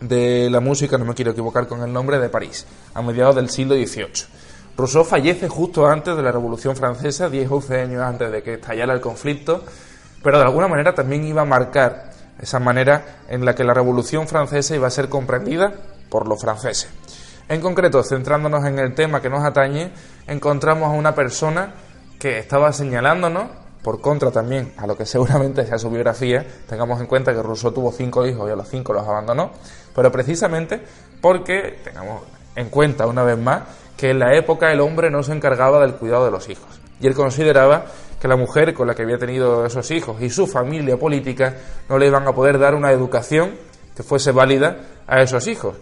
[0.00, 3.50] de la música, no me quiero equivocar con el nombre, de París, a mediados del
[3.50, 4.26] siglo XVIII.
[4.76, 8.54] Rousseau fallece justo antes de la Revolución Francesa, 10 o 11 años antes de que
[8.54, 9.64] estallara el conflicto,
[10.22, 14.28] pero de alguna manera también iba a marcar esa manera en la que la Revolución
[14.28, 15.72] Francesa iba a ser comprendida
[16.08, 16.88] por los franceses.
[17.48, 19.90] En concreto, centrándonos en el tema que nos atañe,
[20.26, 21.74] encontramos a una persona
[22.18, 23.48] que estaba señalándonos
[23.82, 27.72] por contra también a lo que seguramente sea su biografía, tengamos en cuenta que Rousseau
[27.72, 29.50] tuvo cinco hijos y a los cinco los abandonó,
[29.98, 30.80] pero precisamente
[31.20, 32.22] porque tengamos
[32.54, 33.62] en cuenta una vez más
[33.96, 36.68] que en la época el hombre no se encargaba del cuidado de los hijos.
[37.00, 37.86] Y él consideraba
[38.20, 41.56] que la mujer con la que había tenido esos hijos y su familia política
[41.88, 43.56] no le iban a poder dar una educación
[43.96, 44.76] que fuese válida
[45.08, 45.74] a esos hijos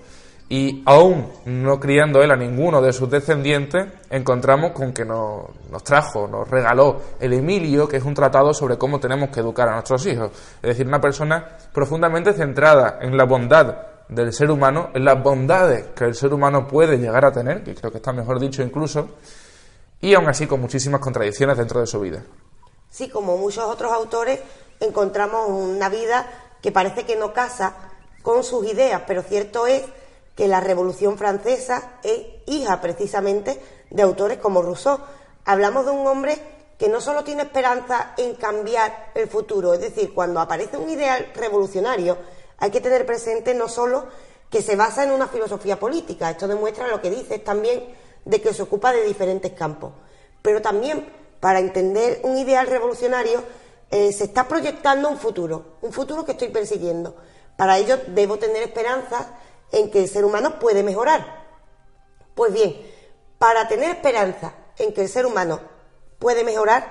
[0.49, 5.51] y aún no criando él a ninguno de sus descendientes, encontramos con que nos,
[5.83, 9.73] trajo, nos regaló el Emilio, que es un tratado sobre cómo tenemos que educar a
[9.73, 10.31] nuestros hijos.
[10.63, 13.77] Es decir, una persona profundamente centrada en la bondad
[14.09, 17.75] del ser humano, en las bondades que el ser humano puede llegar a tener, que
[17.75, 19.09] creo que está mejor dicho incluso,
[20.01, 22.23] y aún así con muchísimas contradicciones dentro de su vida.
[22.91, 24.41] Sí, como muchos otros autores,
[24.81, 26.27] encontramos una vida
[26.63, 27.75] que parece que no casa
[28.23, 29.83] con sus ideas, pero cierto es
[30.35, 34.99] que la Revolución Francesa es hija precisamente de autores como Rousseau.
[35.45, 36.39] Hablamos de un hombre
[36.79, 41.33] que no solo tiene esperanza en cambiar el futuro, es decir, cuando aparece un ideal
[41.35, 42.19] revolucionario,
[42.59, 44.07] hay que tener presente no solo
[44.51, 47.85] que se basa en una filosofía política, esto demuestra lo que dices también
[48.25, 49.93] de que se ocupa de diferentes campos,
[50.43, 51.09] pero también
[51.41, 53.43] para entender un ideal revolucionario
[53.91, 57.17] eh, se está proyectando un futuro, un futuro que estoy persiguiendo.
[57.57, 59.39] Para ello debo tener esperanza
[59.73, 61.45] en que el ser humano puede mejorar.
[62.35, 62.77] Pues bien,
[63.39, 65.61] para tener esperanza en que el ser humano
[66.19, 66.87] puede mejorar,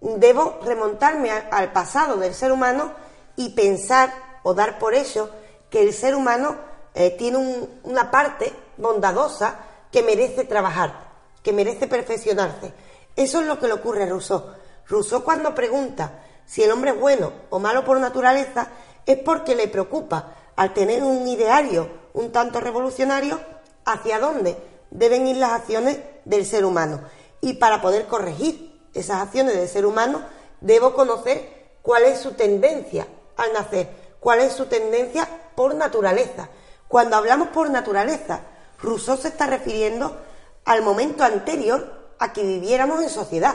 [0.00, 2.92] debo remontarme al pasado del ser humano
[3.36, 5.30] y pensar o dar por eso
[5.70, 6.56] que el ser humano
[6.94, 9.58] eh, tiene una parte bondadosa
[9.90, 12.72] que merece trabajar, que merece perfeccionarse.
[13.16, 14.44] Eso es lo que le ocurre a Rousseau.
[14.86, 18.68] Rousseau cuando pregunta si el hombre es bueno o malo por naturaleza
[19.06, 23.40] es porque le preocupa al tener un ideario un tanto revolucionario
[23.84, 24.56] hacia dónde
[24.90, 27.00] deben ir las acciones del ser humano.
[27.40, 30.22] Y para poder corregir esas acciones del ser humano,
[30.60, 33.88] debo conocer cuál es su tendencia al nacer,
[34.22, 36.48] cuál es su tendencia por naturaleza.
[36.86, 38.42] Cuando hablamos por naturaleza,
[38.80, 40.16] Rousseau se está refiriendo
[40.64, 43.54] al momento anterior a que viviéramos en sociedad.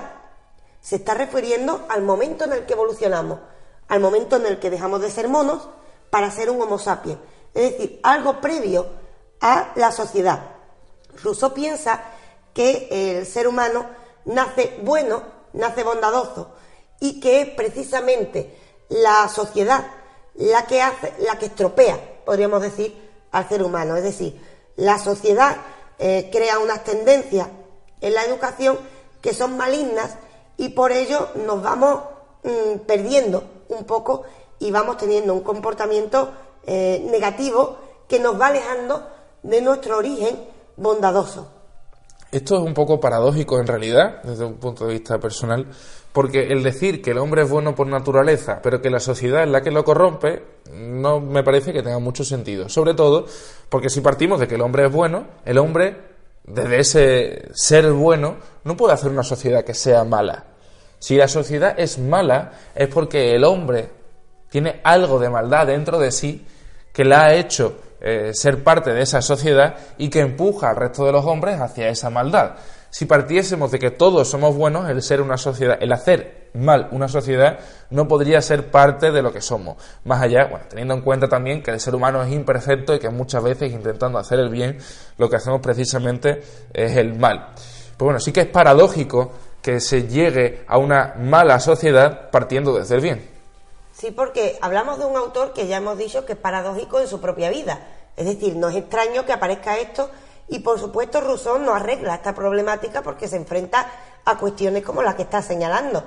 [0.81, 3.39] Se está refiriendo al momento en el que evolucionamos,
[3.87, 5.69] al momento en el que dejamos de ser monos
[6.09, 7.19] para ser un Homo sapiens
[7.53, 8.87] es decir, algo previo
[9.39, 10.41] a la sociedad.
[11.23, 12.03] Rousseau piensa
[12.53, 13.87] que el ser humano
[14.25, 16.51] nace bueno, nace bondadoso
[16.99, 19.87] y que es precisamente la sociedad
[20.37, 22.95] la que hace, la que estropea, podríamos decir,
[23.31, 23.95] al ser humano.
[23.95, 24.39] Es decir,
[24.75, 25.57] la sociedad
[25.99, 27.47] eh, crea unas tendencias
[28.01, 28.77] en la educación
[29.21, 30.15] que son malignas
[30.57, 32.01] y por ello nos vamos
[32.43, 34.23] mm, perdiendo un poco
[34.59, 36.31] y vamos teniendo un comportamiento
[36.65, 39.07] eh, negativo que nos va alejando
[39.43, 40.39] de nuestro origen
[40.75, 41.56] bondadoso.
[42.31, 45.65] Esto es un poco paradójico en realidad, desde un punto de vista personal,
[46.11, 49.49] porque el decir que el hombre es bueno por naturaleza, pero que la sociedad es
[49.49, 52.67] la que lo corrompe, no me parece que tenga mucho sentido.
[52.67, 53.25] Sobre todo
[53.69, 55.95] porque si partimos de que el hombre es bueno, el hombre,
[56.43, 60.45] desde ese ser bueno, no puede hacer una sociedad que sea mala.
[60.99, 63.89] Si la sociedad es mala, es porque el hombre
[64.49, 66.45] tiene algo de maldad dentro de sí
[66.91, 71.05] que la ha hecho eh, ser parte de esa sociedad y que empuja al resto
[71.05, 72.55] de los hombres hacia esa maldad.
[72.89, 77.07] Si partiésemos de que todos somos buenos, el ser una sociedad, el hacer mal una
[77.07, 79.77] sociedad, no podría ser parte de lo que somos.
[80.05, 83.09] Más allá, bueno, teniendo en cuenta también que el ser humano es imperfecto y que
[83.09, 84.77] muchas veces intentando hacer el bien,
[85.17, 86.41] lo que hacemos precisamente
[86.73, 87.49] es el mal.
[87.97, 89.31] Pues bueno, sí que es paradójico
[89.61, 93.36] que se llegue a una mala sociedad partiendo desde el bien.
[93.97, 97.19] Sí, porque hablamos de un autor que ya hemos dicho que es paradójico en su
[97.19, 97.79] propia vida.
[98.15, 100.11] Es decir, no es extraño que aparezca esto
[100.47, 103.89] y por supuesto Rousseau no arregla esta problemática porque se enfrenta
[104.23, 106.03] a cuestiones como las que está señalando.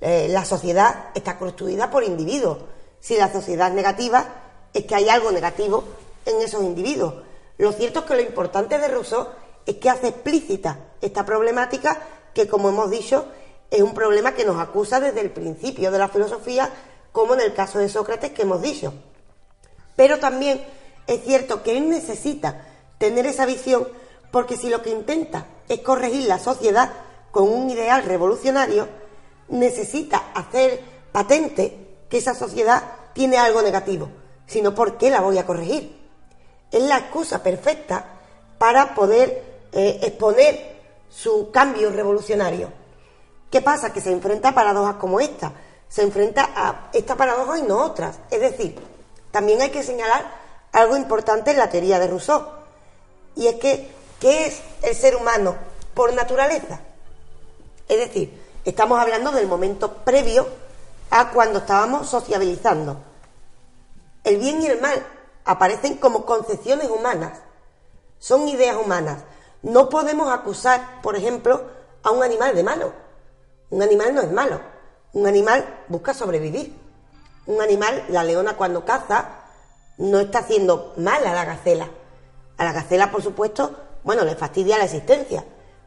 [0.00, 2.58] Eh, la sociedad está construida por individuos.
[2.98, 4.24] Si la sociedad es negativa,
[4.72, 5.84] es que hay algo negativo
[6.24, 7.24] en esos individuos.
[7.58, 9.28] Lo cierto es que lo importante de Rousseau
[9.66, 12.00] es que hace explícita esta problemática
[12.32, 13.26] que, como hemos dicho,
[13.70, 16.70] es un problema que nos acusa desde el principio de la filosofía
[17.14, 18.92] como en el caso de Sócrates que hemos dicho.
[19.94, 20.60] Pero también
[21.06, 22.66] es cierto que él necesita
[22.98, 23.86] tener esa visión
[24.32, 26.90] porque si lo que intenta es corregir la sociedad
[27.30, 28.88] con un ideal revolucionario,
[29.46, 30.80] necesita hacer
[31.12, 34.08] patente que esa sociedad tiene algo negativo,
[34.48, 35.96] sino por qué la voy a corregir.
[36.72, 38.06] Es la excusa perfecta
[38.58, 42.72] para poder eh, exponer su cambio revolucionario.
[43.52, 43.92] ¿Qué pasa?
[43.92, 45.52] Que se enfrenta a paradojas como esta
[45.88, 48.18] se enfrenta a esta paradoja y no otras.
[48.30, 48.78] Es decir,
[49.30, 50.24] también hay que señalar
[50.72, 52.46] algo importante en la teoría de Rousseau,
[53.36, 55.56] y es que, ¿qué es el ser humano
[55.94, 56.80] por naturaleza?
[57.88, 60.46] Es decir, estamos hablando del momento previo
[61.10, 62.96] a cuando estábamos sociabilizando.
[64.24, 65.04] El bien y el mal
[65.44, 67.38] aparecen como concepciones humanas,
[68.18, 69.18] son ideas humanas.
[69.62, 71.62] No podemos acusar, por ejemplo,
[72.02, 72.92] a un animal de malo.
[73.70, 74.73] Un animal no es malo
[75.14, 76.76] un animal busca sobrevivir.
[77.46, 79.44] Un animal, la leona cuando caza,
[79.96, 81.88] no está haciendo mal a la gacela.
[82.58, 85.44] A la gacela, por supuesto, bueno, le fastidia la existencia,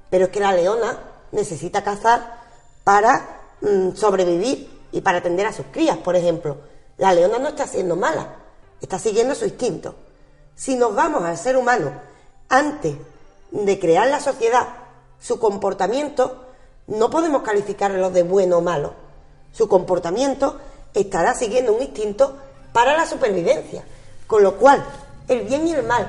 [0.09, 0.97] pero es que la leona
[1.31, 2.41] necesita cazar
[2.83, 6.57] para mm, sobrevivir y para atender a sus crías, por ejemplo.
[6.97, 8.35] La leona no está siendo mala,
[8.81, 9.95] está siguiendo su instinto.
[10.55, 11.91] Si nos vamos al ser humano
[12.49, 12.95] antes
[13.51, 14.67] de crear la sociedad,
[15.19, 16.45] su comportamiento,
[16.87, 19.06] no podemos calificarlo de bueno o malo
[19.57, 20.57] su comportamiento
[20.93, 22.37] estará siguiendo un instinto
[22.73, 23.83] para la supervivencia,
[24.27, 24.85] con lo cual
[25.27, 26.05] el bien y el mal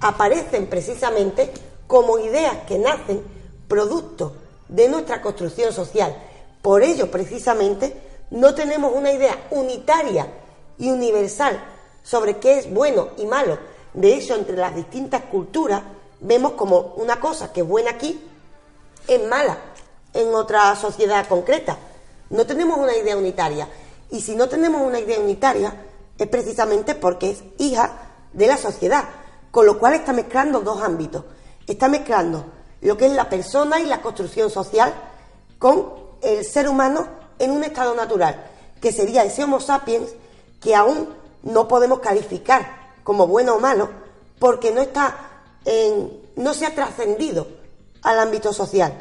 [0.00, 1.52] aparecen precisamente
[1.86, 3.22] como ideas que nacen
[3.68, 4.34] producto
[4.68, 6.16] de nuestra construcción social.
[6.62, 10.26] Por ello, precisamente, no tenemos una idea unitaria
[10.78, 11.62] y universal
[12.02, 13.58] sobre qué es bueno y malo.
[13.92, 15.82] De hecho, entre las distintas culturas
[16.20, 18.18] vemos como una cosa que es buena aquí
[19.06, 19.58] es mala
[20.14, 21.76] en otra sociedad concreta.
[22.30, 23.68] No tenemos una idea unitaria.
[24.10, 25.74] Y si no tenemos una idea unitaria,
[26.18, 27.92] es precisamente porque es hija
[28.32, 29.04] de la sociedad,
[29.50, 31.24] con lo cual está mezclando dos ámbitos.
[31.66, 32.44] Está mezclando
[32.80, 34.92] lo que es la persona y la construcción social
[35.58, 37.06] con el ser humano
[37.38, 40.10] en un estado natural, que sería ese Homo sapiens
[40.60, 41.08] que aún
[41.42, 43.88] no podemos calificar como bueno o malo,
[44.38, 45.16] porque no está
[45.64, 47.46] en, no se ha trascendido
[48.02, 48.92] al ámbito social.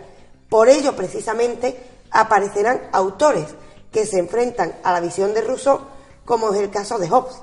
[0.50, 3.56] Por ello, precisamente, aparecerán autores
[3.92, 5.80] que se enfrentan a la visión de Rousseau,
[6.26, 7.42] como es el caso de Hobbes.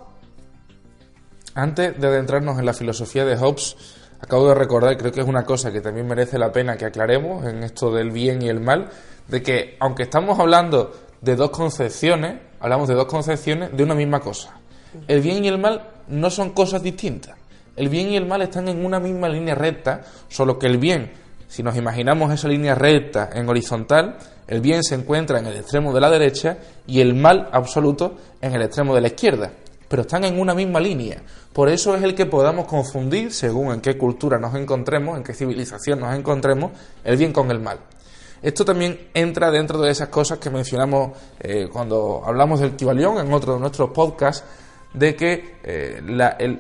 [1.55, 3.77] Antes de adentrarnos en la filosofía de Hobbes,
[4.21, 7.45] acabo de recordar, creo que es una cosa que también merece la pena que aclaremos
[7.45, 8.91] en esto del bien y el mal,
[9.29, 14.21] de que aunque estamos hablando de dos concepciones, hablamos de dos concepciones de una misma
[14.21, 14.55] cosa.
[15.09, 17.37] El bien y el mal no son cosas distintas.
[17.77, 21.13] El bien y el mal están en una misma línea recta, solo que el bien,
[21.49, 25.93] si nos imaginamos esa línea recta en horizontal, el bien se encuentra en el extremo
[25.93, 29.53] de la derecha y el mal absoluto en el extremo de la izquierda,
[29.89, 31.23] pero están en una misma línea.
[31.53, 35.35] Por eso es el que podamos confundir, según en qué cultura nos encontremos, en qué
[35.35, 36.73] civilización nos encontremos,
[37.05, 37.79] el bien con el mal.
[38.43, 43.33] Esto también entra dentro de esas cosas que mencionamos eh, cuando hablamos del Kibalión en
[43.33, 44.45] otro de nuestros podcasts,
[44.93, 46.03] de que eh,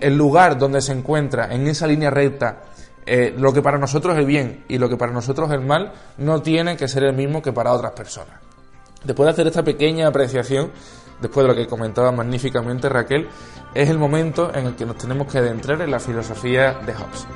[0.01, 2.62] el lugar donde se encuentra en esa línea recta
[3.05, 5.65] eh, lo que para nosotros es el bien y lo que para nosotros es el
[5.65, 8.41] mal no tiene que ser el mismo que para otras personas.
[9.05, 10.71] Después de hacer esta pequeña apreciación,
[11.21, 13.29] después de lo que comentaba magníficamente Raquel,
[13.75, 17.27] es el momento en el que nos tenemos que adentrar en la filosofía de Hobbes.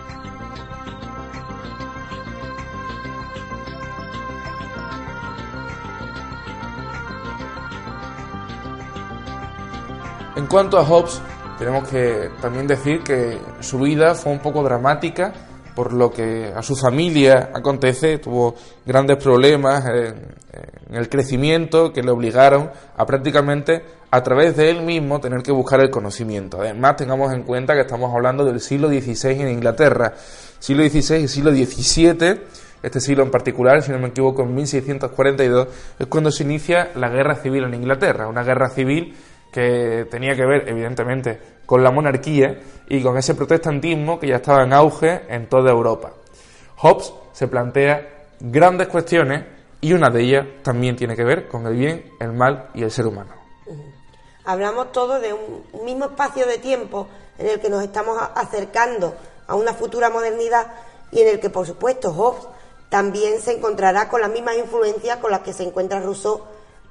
[10.36, 11.20] En cuanto a Hobbes,
[11.58, 15.32] tenemos que también decir que su vida fue un poco dramática
[15.76, 18.54] por lo que a su familia acontece, tuvo
[18.86, 20.34] grandes problemas en,
[20.90, 25.80] el crecimiento que le obligaron a prácticamente a través de él mismo tener que buscar
[25.80, 26.62] el conocimiento.
[26.62, 30.14] Además, tengamos en cuenta que estamos hablando del siglo XVI en Inglaterra,
[30.58, 32.40] siglo XVI y siglo XVII,
[32.82, 37.10] este siglo en particular, si no me equivoco, en 1642, es cuando se inicia la
[37.10, 39.14] guerra civil en Inglaterra, una guerra civil
[39.52, 44.62] que tenía que ver, evidentemente, con la monarquía y con ese protestantismo que ya estaba
[44.62, 46.12] en auge en toda Europa.
[46.76, 49.44] Hobbes se plantea grandes cuestiones
[49.80, 52.90] y una de ellas también tiene que ver con el bien, el mal y el
[52.90, 53.34] ser humano.
[54.44, 59.14] Hablamos todos de un mismo espacio de tiempo en el que nos estamos acercando
[59.48, 60.68] a una futura modernidad
[61.10, 62.46] y en el que, por supuesto, Hobbes
[62.88, 66.42] también se encontrará con las mismas influencias con las que se encuentra Rousseau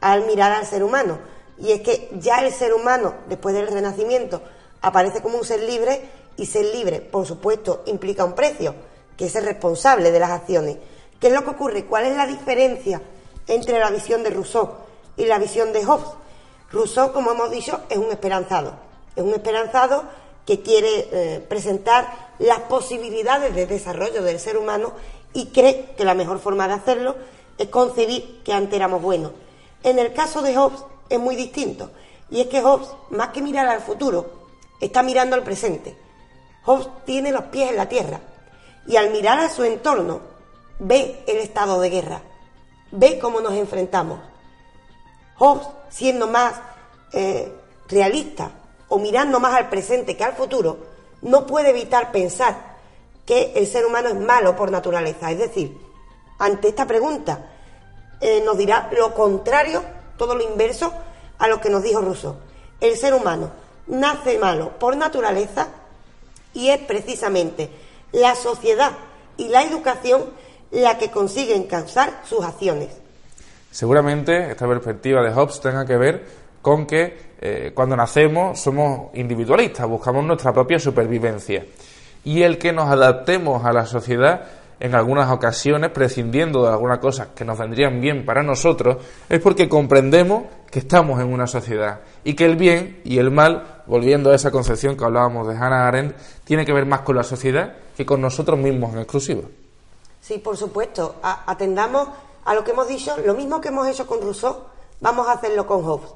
[0.02, 1.18] al mirar al ser humano
[1.58, 4.42] y es que ya el ser humano, después del Renacimiento,
[4.82, 6.02] aparece como un ser libre
[6.38, 8.76] y ser libre, por supuesto, implica un precio,
[9.18, 10.78] que es el responsable de las acciones.
[11.20, 11.86] ¿Qué es lo que ocurre?
[11.86, 13.02] ¿Cuál es la diferencia
[13.48, 14.70] entre la visión de Rousseau
[15.16, 16.10] y la visión de Hobbes?
[16.72, 18.74] Rousseau, como hemos dicho, es un esperanzado.
[19.16, 20.04] Es un esperanzado
[20.46, 24.92] que quiere eh, presentar las posibilidades de desarrollo del ser humano
[25.34, 27.16] y cree que la mejor forma de hacerlo
[27.58, 29.32] es concebir que antes éramos buenos.
[29.84, 31.92] En el caso de Hobbes, es muy distinto.
[32.30, 34.26] Y es que Hobbes, más que mirar al futuro,
[34.80, 35.96] está mirando al presente.
[36.66, 38.20] Hobbes tiene los pies en la tierra
[38.88, 40.22] y al mirar a su entorno
[40.80, 42.22] ve el estado de guerra,
[42.92, 44.20] ve cómo nos enfrentamos.
[45.38, 46.56] Hobbes, siendo más
[47.14, 47.52] eh,
[47.88, 48.52] realista
[48.90, 50.78] o mirando más al presente que al futuro,
[51.22, 52.76] no puede evitar pensar
[53.26, 55.32] que el ser humano es malo por naturaleza.
[55.32, 55.78] Es decir,
[56.38, 57.52] ante esta pregunta
[58.22, 59.84] eh, nos dirá lo contrario
[60.18, 60.94] todo lo inverso
[61.38, 62.36] a lo que nos dijo Rousseau.
[62.80, 63.52] El ser humano
[63.88, 65.68] nace malo por naturaleza
[66.54, 67.70] y es precisamente
[68.12, 68.92] la sociedad
[69.38, 70.24] y la educación
[70.72, 72.90] la que consiguen causar sus acciones.
[73.72, 76.26] Seguramente esta perspectiva de Hobbes tenga que ver
[76.62, 81.66] con que eh, cuando nacemos somos individualistas, buscamos nuestra propia supervivencia.
[82.24, 84.48] Y el que nos adaptemos a la sociedad
[84.80, 88.98] en algunas ocasiones, prescindiendo de algunas cosas que nos vendrían bien para nosotros,
[89.30, 93.84] es porque comprendemos que estamos en una sociedad y que el bien y el mal,
[93.88, 97.24] volviendo a esa concepción que hablábamos de Hannah Arendt, tiene que ver más con la
[97.24, 99.44] sociedad que con nosotros mismos en exclusiva.
[100.22, 101.16] Sí, por supuesto.
[101.22, 102.10] atendamos
[102.44, 104.64] a lo que hemos dicho, lo mismo que hemos hecho con Rousseau,
[105.00, 106.10] vamos a hacerlo con Hobbes.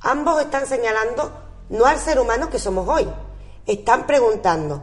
[0.00, 1.30] Ambos están señalando
[1.68, 3.08] no al ser humano que somos hoy,
[3.66, 4.82] están preguntando,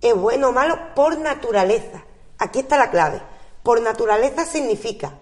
[0.00, 2.04] ¿es bueno o malo por naturaleza?
[2.40, 3.20] Aquí está la clave.
[3.62, 5.12] Por naturaleza significa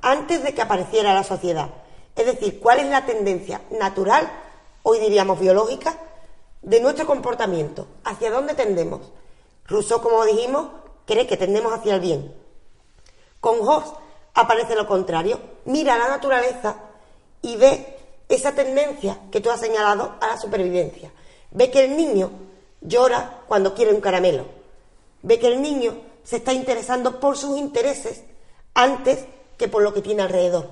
[0.00, 1.70] antes de que apareciera la sociedad.
[2.14, 4.30] Es decir, cuál es la tendencia natural,
[4.84, 5.98] hoy diríamos biológica,
[6.62, 7.88] de nuestro comportamiento.
[8.04, 9.00] ¿Hacia dónde tendemos?
[9.66, 10.68] Rousseau, como dijimos,
[11.04, 12.32] cree que tendemos hacia el bien.
[13.40, 13.92] Con Hobbes
[14.34, 15.40] aparece lo contrario.
[15.64, 16.76] Mira la naturaleza
[17.42, 17.98] y ve
[18.28, 21.10] esa tendencia que tú has señalado a la supervivencia.
[21.50, 22.30] Ve que el niño
[22.80, 24.46] llora cuando quiere un caramelo.
[25.22, 28.22] Ve que el niño se está interesando por sus intereses
[28.74, 29.24] antes
[29.58, 30.70] que por lo que tiene alrededor.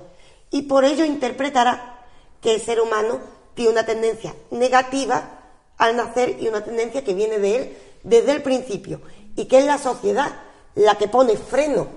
[0.49, 2.05] Y por ello interpretará
[2.41, 3.19] que el ser humano
[3.53, 5.39] tiene una tendencia negativa
[5.77, 9.01] al nacer y una tendencia que viene de él desde el principio
[9.35, 10.31] y que es la sociedad
[10.75, 11.87] la que pone freno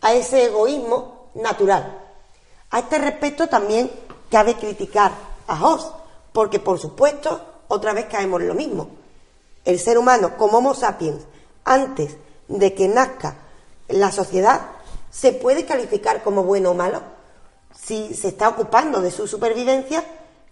[0.00, 2.00] a ese egoísmo natural.
[2.70, 3.90] A este respecto también
[4.30, 5.12] cabe criticar
[5.46, 5.86] a Hobbes,
[6.32, 8.88] porque por supuesto otra vez caemos en lo mismo.
[9.64, 11.22] El ser humano como Homo sapiens,
[11.64, 12.16] antes
[12.48, 13.36] de que nazca
[13.88, 14.60] la sociedad
[15.10, 17.02] se puede calificar como bueno o malo.
[17.74, 20.04] Si se está ocupando de su supervivencia,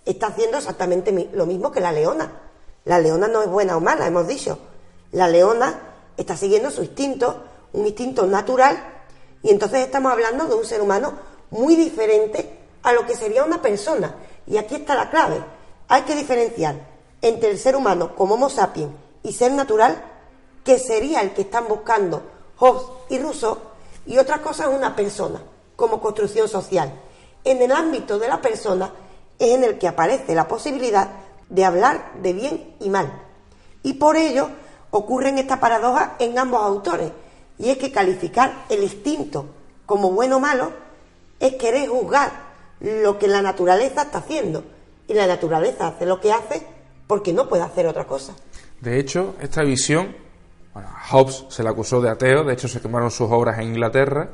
[0.05, 2.30] está haciendo exactamente lo mismo que la leona.
[2.84, 4.59] La leona no es buena o mala, hemos dicho.
[5.12, 5.80] La leona
[6.16, 8.76] está siguiendo su instinto, un instinto natural,
[9.43, 11.14] y entonces estamos hablando de un ser humano
[11.51, 14.14] muy diferente a lo que sería una persona.
[14.47, 15.43] Y aquí está la clave.
[15.88, 16.76] Hay que diferenciar
[17.20, 20.11] entre el ser humano como Homo sapiens y ser natural
[20.64, 22.22] que sería el que están buscando
[22.56, 23.58] Hobbes y Rousseau,
[24.06, 25.40] y otra cosa es una persona,
[25.76, 26.92] como construcción social.
[27.44, 28.92] En el ámbito de la persona
[29.38, 31.08] es en el que aparece la posibilidad
[31.48, 33.12] de hablar de bien y mal.
[33.82, 34.48] Y por ello
[34.90, 37.10] ocurren esta paradoja en ambos autores,
[37.58, 39.46] y es que calificar el instinto
[39.86, 40.72] como bueno o malo
[41.38, 42.30] es querer juzgar
[42.80, 44.64] lo que la naturaleza está haciendo.
[45.08, 46.62] y la naturaleza hace lo que hace
[47.06, 48.34] porque no puede hacer otra cosa.
[48.80, 50.16] De hecho, esta visión,
[50.75, 54.31] bueno, Hobbes se le acusó de ateo, de hecho se quemaron sus obras en Inglaterra,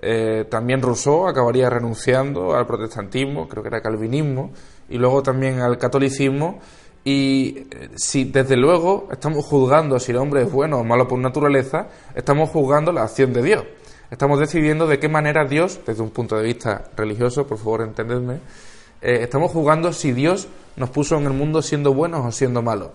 [0.00, 4.52] eh, también Rousseau acabaría renunciando al protestantismo, creo que era calvinismo,
[4.88, 6.60] y luego también al catolicismo.
[7.04, 11.18] Y eh, si desde luego estamos juzgando si el hombre es bueno o malo por
[11.18, 13.64] naturaleza, estamos juzgando la acción de Dios.
[14.10, 18.40] Estamos decidiendo de qué manera Dios, desde un punto de vista religioso, por favor entendedme,
[19.00, 22.90] eh, estamos juzgando si Dios nos puso en el mundo siendo buenos o siendo malos.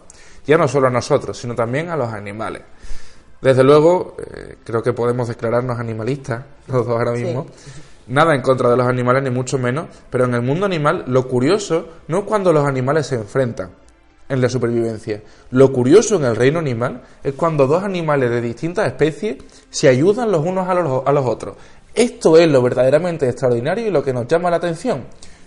[0.45, 2.63] Ya no solo a nosotros, sino también a los animales.
[3.43, 7.45] Desde luego, eh, creo que podemos declararnos animalistas, los dos ahora mismo.
[8.07, 11.27] Nada en contra de los animales, ni mucho menos, pero en el mundo animal lo
[11.27, 13.71] curioso no es cuando los animales se enfrentan
[14.29, 15.21] en la supervivencia.
[15.51, 19.37] Lo curioso en el reino animal es cuando dos animales de distintas especies
[19.69, 21.57] se ayudan los unos a los, a los otros.
[21.93, 25.03] Esto es lo verdaderamente extraordinario y lo que nos llama la atención.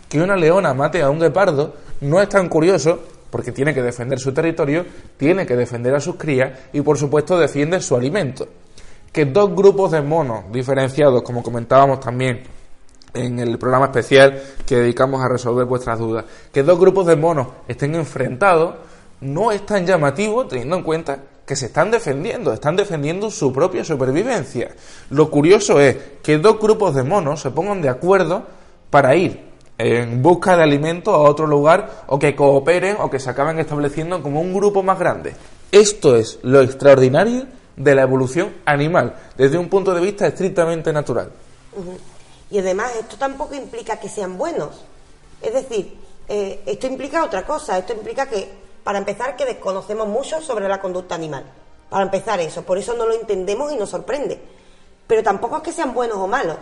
[0.08, 4.18] Que una leona mate a un guepardo no es tan curioso porque tiene que defender
[4.18, 4.84] su territorio,
[5.16, 8.48] tiene que defender a sus crías y por supuesto defiende su alimento.
[9.12, 12.42] Que dos grupos de monos diferenciados, como comentábamos también
[13.14, 17.48] en el programa especial que dedicamos a resolver vuestras dudas, que dos grupos de monos
[17.66, 18.74] estén enfrentados
[19.20, 23.84] no es tan llamativo teniendo en cuenta que se están defendiendo, están defendiendo su propia
[23.84, 24.70] supervivencia.
[25.10, 28.44] Lo curioso es que dos grupos de monos se pongan de acuerdo
[28.90, 29.45] para ir
[29.78, 34.22] en busca de alimento a otro lugar o que cooperen o que se acaben estableciendo
[34.22, 35.34] como un grupo más grande.
[35.70, 37.46] Esto es lo extraordinario
[37.76, 41.30] de la evolución animal, desde un punto de vista estrictamente natural.
[42.50, 44.84] Y además esto tampoco implica que sean buenos.
[45.42, 45.98] Es decir,
[46.28, 47.78] eh, esto implica otra cosa.
[47.78, 48.48] Esto implica que,
[48.82, 51.44] para empezar, que desconocemos mucho sobre la conducta animal.
[51.90, 52.62] Para empezar eso.
[52.62, 54.40] Por eso no lo entendemos y nos sorprende.
[55.06, 56.56] Pero tampoco es que sean buenos o malos.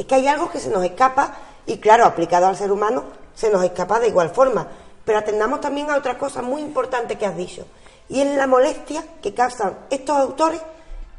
[0.00, 1.34] Es que hay algo que se nos escapa
[1.66, 4.66] y, claro, aplicado al ser humano, se nos escapa de igual forma.
[5.04, 7.66] Pero atendamos también a otra cosa muy importante que has dicho.
[8.08, 10.60] Y es la molestia que causan estos autores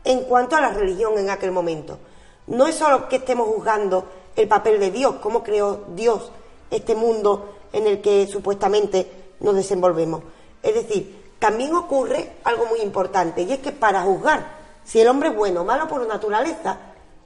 [0.04, 2.00] en cuanto a la religión en aquel momento
[2.48, 4.06] no es solo que estemos juzgando
[4.36, 6.32] el papel de Dios, cómo creó Dios
[6.70, 9.10] este mundo en el que supuestamente
[9.40, 10.24] nos desenvolvemos.
[10.62, 15.30] Es decir, también ocurre algo muy importante, y es que para juzgar si el hombre
[15.30, 16.78] es bueno o malo por naturaleza,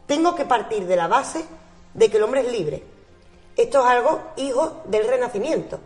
[0.08, 1.46] tengo que partir de la base
[1.94, 2.84] de que el hombre es libre.
[3.56, 5.80] Esto es algo hijo del renacimiento,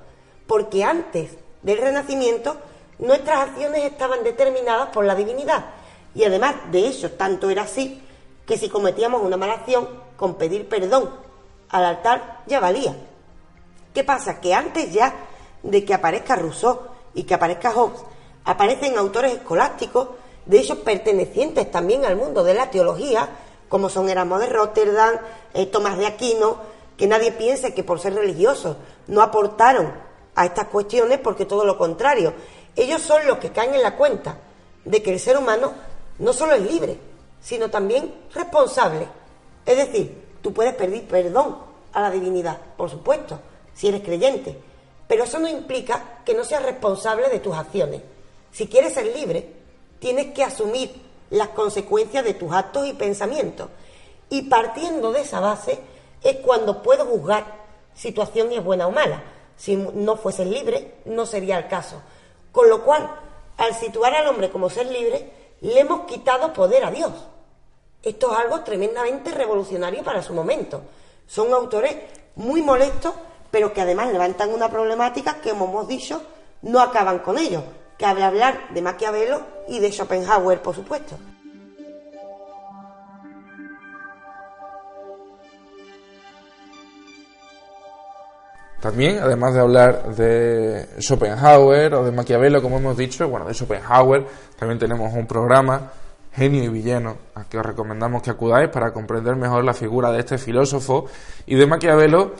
[0.47, 2.57] porque antes del renacimiento
[2.97, 5.65] nuestras acciones estaban determinadas por la divinidad,
[6.15, 8.01] y además de eso, tanto era así
[8.45, 11.09] que si cometíamos una mala acción, con pedir perdón
[11.69, 12.95] al altar ya valía.
[13.93, 14.41] ¿Qué pasa?
[14.41, 15.13] Que antes ya
[15.63, 16.79] de que aparezca Rousseau
[17.13, 18.01] y que aparezca Hobbes,
[18.45, 20.09] aparecen autores escolásticos,
[20.45, 23.29] de ellos pertenecientes también al mundo de la teología,
[23.69, 25.15] como son Erasmo de Rotterdam,
[25.53, 26.57] eh, Tomás de Aquino,
[26.97, 28.75] que nadie piense que por ser religiosos
[29.07, 29.93] no aportaron
[30.35, 32.33] a estas cuestiones, porque todo lo contrario.
[32.75, 34.37] Ellos son los que caen en la cuenta
[34.83, 35.71] de que el ser humano
[36.17, 36.97] no solo es libre,
[37.41, 39.07] sino también responsable.
[39.65, 41.57] Es decir, tú puedes pedir perdón
[41.93, 43.39] a la divinidad, por supuesto,
[43.73, 44.57] si eres creyente,
[45.07, 48.01] pero eso no implica que no seas responsable de tus acciones.
[48.51, 49.53] Si quieres ser libre,
[49.99, 53.69] tienes que asumir las consecuencias de tus actos y pensamientos.
[54.29, 55.79] Y partiendo de esa base
[56.23, 57.59] es cuando puedo juzgar
[57.93, 59.23] si tu acción es buena o mala.
[59.57, 62.01] Si no fueses libre, no sería el caso.
[62.51, 63.09] Con lo cual,
[63.57, 67.11] al situar al hombre como ser libre, le hemos quitado poder a Dios.
[68.01, 70.81] Esto es algo tremendamente revolucionario para su momento.
[71.27, 71.95] Son autores
[72.35, 73.13] muy molestos,
[73.51, 76.21] pero que además levantan una problemática que, como hemos dicho,
[76.61, 77.63] no acaban con ello,
[77.99, 81.17] que habla hablar de Maquiavelo y de Schopenhauer, por supuesto.
[88.79, 94.25] También, además de hablar de Schopenhauer o de Maquiavelo, como hemos dicho, bueno, de Schopenhauer,
[94.57, 95.91] también tenemos un programa,
[96.31, 100.19] Genio y Villano, a que os recomendamos que acudáis para comprender mejor la figura de
[100.19, 101.07] este filósofo.
[101.45, 102.31] Y de Maquiavelo,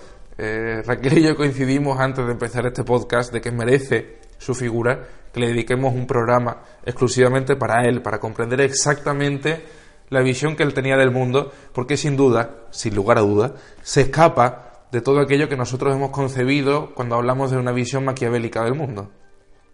[0.41, 5.05] eh, Raquel y yo coincidimos antes de empezar este podcast de que merece su figura
[5.33, 9.61] que le dediquemos un programa exclusivamente para él, para comprender exactamente
[10.09, 14.01] la visión que él tenía del mundo, porque sin duda, sin lugar a duda, se
[14.01, 18.75] escapa de todo aquello que nosotros hemos concebido cuando hablamos de una visión maquiavélica del
[18.75, 19.11] mundo.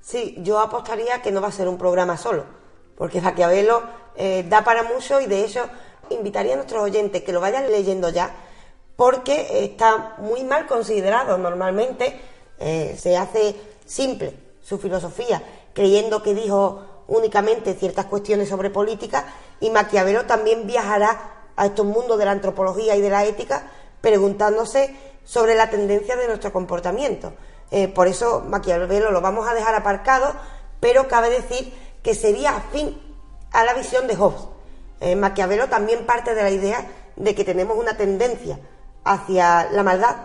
[0.01, 2.43] Sí, yo apostaría que no va a ser un programa solo,
[2.97, 3.83] porque Maquiavelo
[4.15, 5.69] eh, da para mucho y de hecho
[6.09, 8.35] invitaría a nuestros oyentes que lo vayan leyendo ya,
[8.95, 12.19] porque está muy mal considerado normalmente,
[12.59, 15.41] eh, se hace simple su filosofía,
[15.73, 19.25] creyendo que dijo únicamente ciertas cuestiones sobre política
[19.59, 23.69] y Maquiavelo también viajará a estos mundos de la antropología y de la ética
[24.01, 27.33] preguntándose sobre la tendencia de nuestro comportamiento.
[27.71, 30.33] eh, por eso Maquiavelo lo vamos a dejar aparcado,
[30.79, 31.73] pero cabe decir
[32.03, 33.01] que sería afín
[33.51, 34.41] a la visión de Hobbes.
[35.01, 36.85] Eh, Maquiavelo también parte de la idea
[37.15, 38.59] de que tenemos una tendencia
[39.05, 40.15] hacia la maldad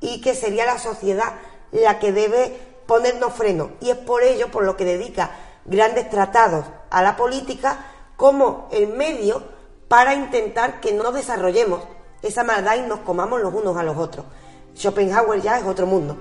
[0.00, 1.34] y que sería la sociedad
[1.70, 3.70] la que debe ponernos freno.
[3.80, 5.30] Y es por ello por lo que dedica
[5.64, 7.78] grandes tratados a la política
[8.16, 9.42] como el medio
[9.88, 11.82] para intentar que no desarrollemos
[12.22, 14.26] esa maldad y nos comamos los unos a los otros.
[14.74, 16.16] Schopenhauer ya es otro mundo.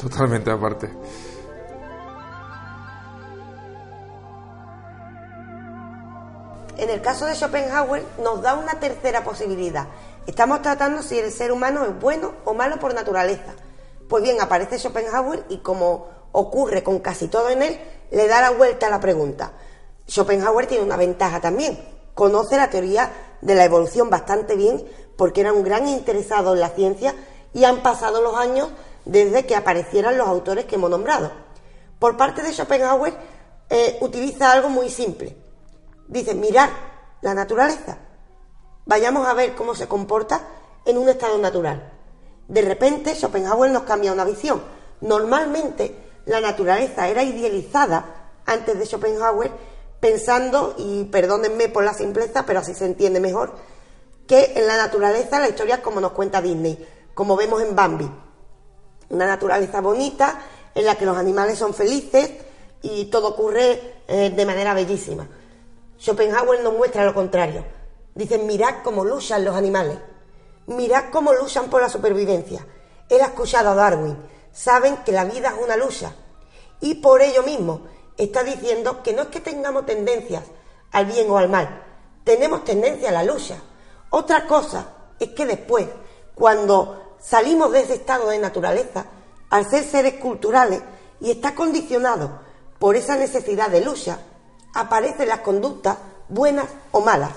[0.00, 0.90] Totalmente aparte.
[6.76, 9.86] En el caso de Schopenhauer nos da una tercera posibilidad.
[10.26, 13.54] Estamos tratando si el ser humano es bueno o malo por naturaleza.
[14.08, 18.50] Pues bien, aparece Schopenhauer y como ocurre con casi todo en él, le da la
[18.50, 19.52] vuelta a la pregunta.
[20.06, 21.78] Schopenhauer tiene una ventaja también.
[22.14, 23.10] Conoce la teoría
[23.40, 24.84] de la evolución bastante bien
[25.16, 27.14] porque era un gran interesado en la ciencia
[27.52, 28.68] y han pasado los años
[29.04, 31.30] desde que aparecieran los autores que hemos nombrado.
[31.98, 33.14] Por parte de Schopenhauer
[33.68, 35.36] eh, utiliza algo muy simple.
[36.08, 36.70] Dice, mirar
[37.22, 37.98] la naturaleza.
[38.90, 40.40] Vayamos a ver cómo se comporta
[40.84, 41.92] en un estado natural.
[42.48, 44.60] De repente Schopenhauer nos cambia una visión.
[45.00, 45.94] Normalmente
[46.26, 49.52] la naturaleza era idealizada antes de Schopenhauer
[50.00, 53.54] pensando, y perdónenme por la simpleza, pero así se entiende mejor,
[54.26, 56.84] que en la naturaleza la historia es como nos cuenta Disney,
[57.14, 58.10] como vemos en Bambi.
[59.10, 60.40] Una naturaleza bonita
[60.74, 62.28] en la que los animales son felices
[62.82, 65.28] y todo ocurre eh, de manera bellísima.
[65.96, 67.78] Schopenhauer nos muestra lo contrario.
[68.14, 69.98] Dicen, mirad cómo luchan los animales.
[70.66, 72.66] Mirad cómo luchan por la supervivencia.
[73.08, 74.16] Él ha escuchado a Darwin.
[74.52, 76.12] Saben que la vida es una lucha.
[76.80, 77.82] Y por ello mismo
[78.16, 80.44] está diciendo que no es que tengamos tendencias
[80.92, 81.84] al bien o al mal.
[82.24, 83.56] Tenemos tendencia a la lucha.
[84.10, 84.88] Otra cosa
[85.18, 85.86] es que después,
[86.34, 89.06] cuando salimos de ese estado de naturaleza,
[89.50, 90.80] al ser seres culturales
[91.20, 92.40] y está condicionado
[92.78, 94.18] por esa necesidad de lucha,
[94.74, 95.98] aparecen las conductas
[96.28, 97.30] buenas o malas,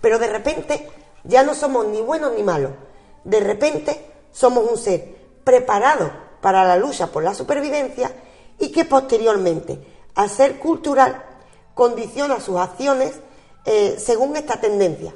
[0.00, 0.88] pero de repente
[1.24, 2.72] ya no somos ni buenos ni malos.
[3.24, 8.10] De repente somos un ser preparado para la lucha por la supervivencia
[8.58, 9.78] y que posteriormente,
[10.14, 11.24] al ser cultural,
[11.74, 13.12] condiciona sus acciones
[13.64, 15.14] eh, según esta tendencia.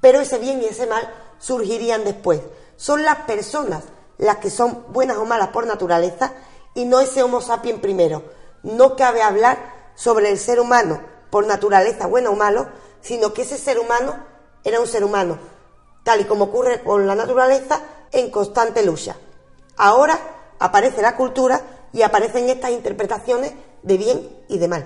[0.00, 1.08] Pero ese bien y ese mal
[1.38, 2.40] surgirían después.
[2.76, 3.84] Son las personas
[4.18, 6.32] las que son buenas o malas por naturaleza
[6.74, 8.22] y no ese Homo sapiens primero.
[8.62, 9.58] No cabe hablar
[9.94, 11.00] sobre el ser humano
[11.30, 12.68] por naturaleza, bueno o malo,
[13.06, 14.14] sino que ese ser humano
[14.64, 15.38] era un ser humano,
[16.02, 17.80] tal y como ocurre con la naturaleza,
[18.10, 19.14] en constante lucha.
[19.76, 20.18] Ahora
[20.58, 21.60] aparece la cultura
[21.92, 23.52] y aparecen estas interpretaciones
[23.82, 24.84] de bien y de mal.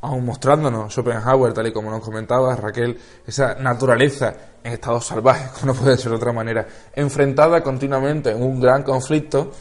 [0.00, 5.72] Aún mostrándonos Schopenhauer, tal y como nos comentaba Raquel, esa naturaleza en estado salvaje, como
[5.72, 9.52] no puede ser de otra manera, enfrentada continuamente en un gran conflicto,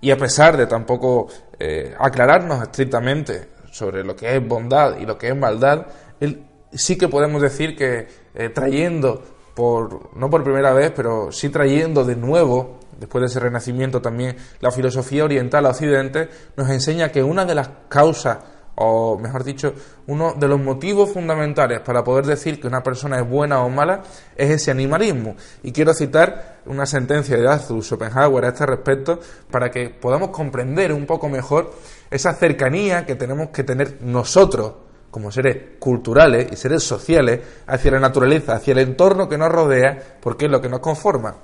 [0.00, 5.16] y a pesar de tampoco eh, aclararnos estrictamente sobre lo que es bondad y lo
[5.18, 5.86] que es maldad,
[6.18, 9.22] él sí que podemos decir que eh, trayendo,
[9.54, 14.36] por, no por primera vez, pero sí trayendo de nuevo, después de ese renacimiento también,
[14.60, 18.38] la filosofía oriental a Occidente, nos enseña que una de las causas,
[18.74, 19.74] o mejor dicho,
[20.06, 24.02] uno de los motivos fundamentales para poder decir que una persona es buena o mala
[24.34, 25.36] es ese animalismo.
[25.62, 29.20] Y quiero citar una sentencia de Arthur Schopenhauer a este respecto
[29.50, 31.74] para que podamos comprender un poco mejor
[32.10, 34.72] esa cercanía que tenemos que tener nosotros
[35.12, 40.16] como seres culturales y seres sociales hacia la naturaleza, hacia el entorno que nos rodea,
[40.22, 41.36] porque es lo que nos conforma.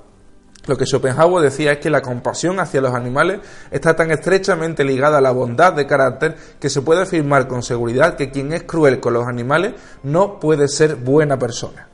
[0.65, 5.19] Lo que Schopenhauer decía es que la compasión hacia los animales está tan estrechamente ligada
[5.19, 8.99] a la bondad de carácter que se puede afirmar con seguridad que quien es cruel
[8.99, 11.87] con los animales no puede ser buena persona.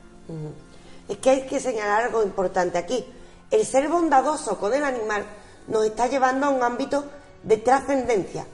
[1.09, 3.05] Es que hay que señalar algo importante aquí.
[3.51, 5.25] El ser bondadoso con el animal
[5.67, 7.03] nos está llevando a un ámbito
[7.43, 8.47] de trascendencia,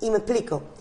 [0.00, 0.75] y me explico.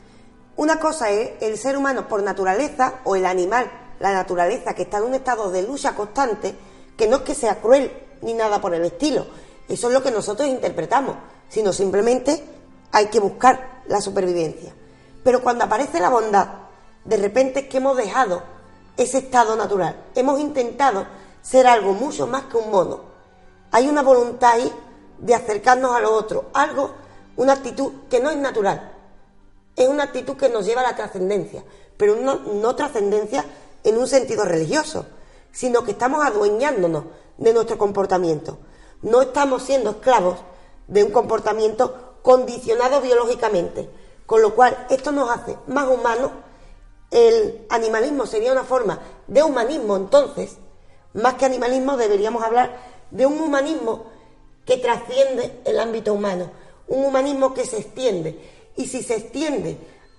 [0.57, 4.99] Una cosa es el ser humano por naturaleza o el animal, la naturaleza que está
[4.99, 6.55] en un estado de lucha constante,
[6.95, 7.91] que no es que sea cruel
[8.21, 9.27] ni nada por el estilo.
[9.67, 11.17] Eso es lo que nosotros interpretamos,
[11.49, 12.41] sino simplemente
[12.93, 14.73] hay que buscar la supervivencia.
[15.25, 16.47] Pero cuando aparece la bondad,
[17.03, 18.41] de repente es que hemos dejado
[18.95, 20.05] ese estado natural.
[20.15, 21.05] Hemos intentado
[21.41, 23.01] ser algo mucho más que un mono.
[23.71, 24.71] Hay una voluntad ahí
[25.19, 26.91] de acercarnos a lo otro, algo,
[27.35, 28.94] una actitud que no es natural
[29.75, 31.63] es una actitud que nos lleva a la trascendencia,
[31.97, 33.45] pero no, trascendencia
[33.83, 35.05] en un sentido religioso,
[35.51, 37.05] sino que estamos adueñándonos
[37.37, 38.57] de nuestro comportamiento.
[39.01, 40.39] No estamos siendo esclavos
[40.87, 43.89] de un comportamiento condicionado biológicamente,
[44.25, 46.31] con lo cual esto nos hace más humanos.
[47.11, 50.57] El animalismo sería una forma de humanismo entonces,
[51.13, 52.77] más que animalismo deberíamos hablar
[53.11, 54.07] de un humanismo
[54.65, 56.49] que trasciende el ámbito humano,
[56.87, 58.37] un humanismo que se extiende.
[58.75, 59.77] Y si se extiende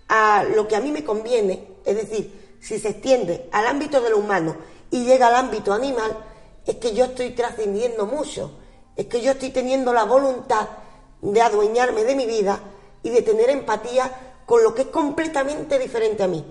[0.08, 4.10] a lo que a mí me conviene, es decir, si se extiende al ámbito de
[4.10, 4.56] lo humano
[4.90, 6.16] y llega al ámbito animal,
[6.64, 8.50] es que yo estoy trascendiendo mucho,
[8.96, 10.68] es que yo estoy teniendo la voluntad
[11.20, 12.60] de adueñarme de mi vida
[13.02, 16.44] y de tener empatía con lo que es completamente diferente a mí.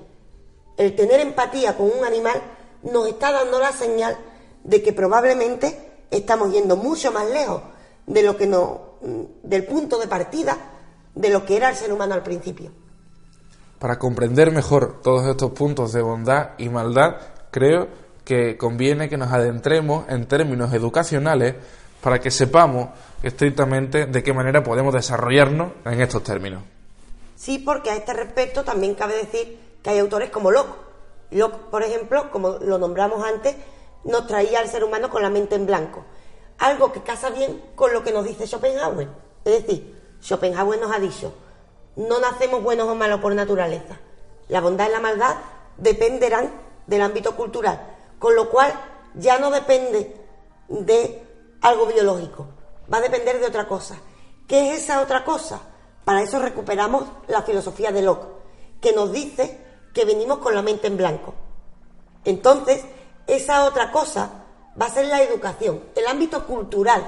[0.77, 2.41] El tener empatía con un animal
[2.83, 4.17] nos está dando la señal
[4.63, 7.61] de que probablemente estamos yendo mucho más lejos
[8.05, 8.97] de lo que no,
[9.43, 10.74] del punto de partida
[11.15, 12.71] de lo que era el ser humano al principio.
[13.79, 17.15] Para comprender mejor todos estos puntos de bondad y maldad,
[17.51, 17.87] creo
[18.23, 21.55] que conviene que nos adentremos en términos educacionales
[22.01, 22.89] para que sepamos
[23.23, 26.63] estrictamente de qué manera podemos desarrollarnos en estos términos.
[27.35, 30.75] Sí, porque a este respecto también cabe decir que hay autores como Locke.
[31.31, 33.55] Locke, por ejemplo, como lo nombramos antes,
[34.03, 36.05] nos traía al ser humano con la mente en blanco.
[36.59, 39.09] Algo que casa bien con lo que nos dice Schopenhauer.
[39.43, 39.95] Es decir,
[40.25, 41.33] Schopenhauer nos ha dicho,
[41.95, 43.99] no nacemos buenos o malos por naturaleza.
[44.47, 45.35] La bondad y la maldad
[45.77, 46.51] dependerán
[46.87, 48.73] del ámbito cultural, con lo cual
[49.13, 50.15] ya no depende
[50.67, 51.23] de
[51.61, 52.47] algo biológico,
[52.91, 53.97] va a depender de otra cosa.
[54.47, 55.61] ¿Qué es esa otra cosa?
[56.03, 58.27] Para eso recuperamos la filosofía de Locke,
[58.81, 59.59] que nos dice
[59.93, 61.33] que venimos con la mente en blanco.
[62.23, 62.83] Entonces,
[63.27, 64.45] esa otra cosa
[64.79, 65.83] va a ser la educación.
[65.95, 67.07] El ámbito cultural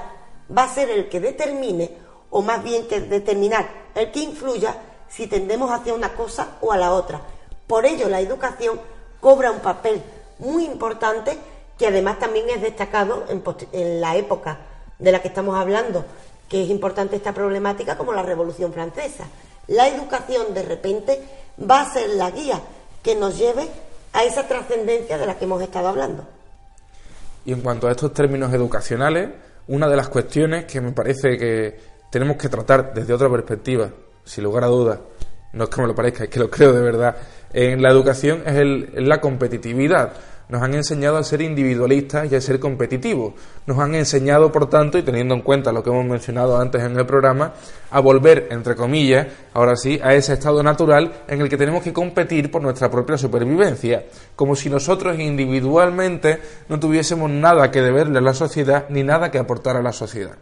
[0.56, 4.76] va a ser el que determine, o más bien que determinar, el que influya
[5.08, 7.20] si tendemos hacia una cosa o a la otra.
[7.66, 8.80] Por ello, la educación
[9.20, 10.02] cobra un papel
[10.38, 11.36] muy importante
[11.78, 14.58] que además también es destacado en, la época
[14.98, 16.04] de la que estamos hablando,
[16.48, 19.24] que es importante esta problemática como la Revolución Francesa.
[19.68, 21.22] La educación de repente
[21.58, 22.60] va a ser la guía
[23.02, 23.68] que nos lleve
[24.12, 26.24] a esa trascendencia de la que hemos estado hablando.
[27.44, 29.30] Y en cuanto a estos términos educacionales,
[29.68, 31.78] una de las cuestiones que me parece que
[32.10, 33.90] tenemos que tratar desde otra perspectiva,
[34.24, 34.98] sin lugar a dudas,
[35.52, 37.16] no es que me lo parezca, es que lo creo de verdad,
[37.52, 40.12] en la educación es, el, la competitividad
[40.48, 43.34] nos han enseñado a ser individualistas y a ser competitivos.
[43.66, 46.98] Nos han enseñado, por tanto, y teniendo en cuenta lo que hemos mencionado antes en
[46.98, 47.52] el programa,
[47.90, 51.92] a volver, entre comillas, ahora sí, a ese estado natural en el que tenemos que
[51.92, 58.22] competir por nuestra propia supervivencia, como si nosotros individualmente no tuviésemos nada que deberle a
[58.22, 60.38] la sociedad ni nada que aportar a la sociedad.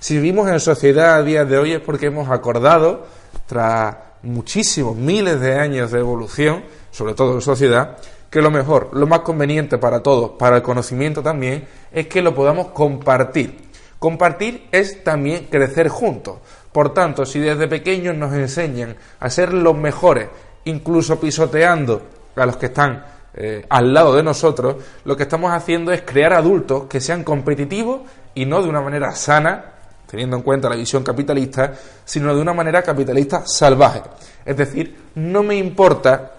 [0.00, 3.06] Si vivimos en sociedad a día de hoy es porque hemos acordado,
[3.46, 7.96] tras muchísimos miles de años de evolución, sobre todo en sociedad,
[8.30, 12.32] que lo mejor, lo más conveniente para todos, para el conocimiento también, es que lo
[12.32, 13.70] podamos compartir.
[13.98, 16.38] Compartir es también crecer juntos.
[16.70, 20.28] Por tanto, si desde pequeños nos enseñan a ser los mejores,
[20.66, 22.02] incluso pisoteando
[22.36, 26.34] a los que están eh, al lado de nosotros, lo que estamos haciendo es crear
[26.34, 28.02] adultos que sean competitivos
[28.36, 29.77] y no de una manera sana,
[30.08, 34.02] teniendo en cuenta la visión capitalista, sino de una manera capitalista salvaje.
[34.44, 36.32] Es decir, no me importa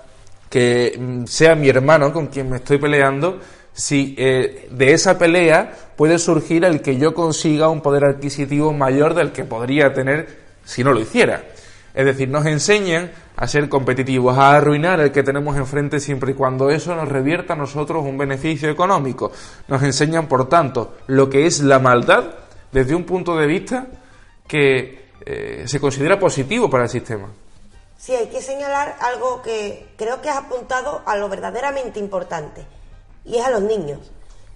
[0.50, 3.40] que mm, sea mi hermano con quien me estoy peleando,
[3.72, 9.14] si eh, de esa pelea puede surgir el que yo consiga un poder adquisitivo mayor
[9.14, 10.28] del que podría tener
[10.66, 11.44] si no lo hiciera.
[11.94, 16.36] Es decir, nos enseñan a ser competitivos, a arruinar el que tenemos enfrente siempre y
[16.36, 19.32] cuando eso nos revierta a nosotros un beneficio económico.
[19.68, 22.26] Nos enseñan, por tanto, lo que es la maldad
[22.72, 23.88] desde un punto de vista
[24.48, 27.30] que eh, se considera positivo para el sistema.
[27.98, 32.66] Sí, hay que señalar algo que creo que has apuntado a lo verdaderamente importante,
[33.26, 34.00] y es a los niños.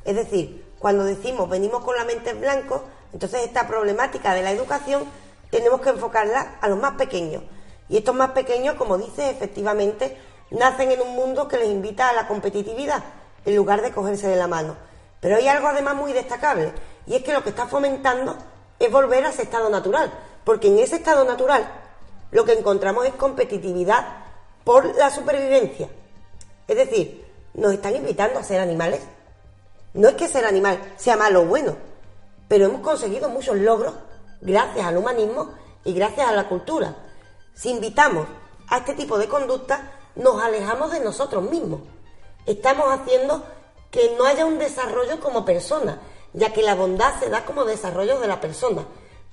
[0.05, 4.51] Es decir, cuando decimos venimos con la mente en blanco, entonces esta problemática de la
[4.51, 5.03] educación
[5.51, 7.43] tenemos que enfocarla a los más pequeños.
[7.89, 10.17] Y estos más pequeños, como dices, efectivamente,
[10.49, 13.03] nacen en un mundo que les invita a la competitividad,
[13.45, 14.75] en lugar de cogerse de la mano.
[15.19, 16.71] Pero hay algo además muy destacable,
[17.05, 18.35] y es que lo que está fomentando
[18.79, 20.11] es volver a ese estado natural,
[20.43, 21.69] porque en ese estado natural
[22.31, 24.05] lo que encontramos es competitividad
[24.63, 25.89] por la supervivencia.
[26.67, 29.01] Es decir, nos están invitando a ser animales.
[29.93, 31.75] No es que ser animal sea malo o bueno,
[32.47, 33.93] pero hemos conseguido muchos logros
[34.41, 36.95] gracias al humanismo y gracias a la cultura.
[37.53, 38.27] Si invitamos
[38.69, 41.81] a este tipo de conducta, nos alejamos de nosotros mismos.
[42.45, 43.43] Estamos haciendo
[43.91, 45.99] que no haya un desarrollo como persona,
[46.33, 48.85] ya que la bondad se da como desarrollo de la persona.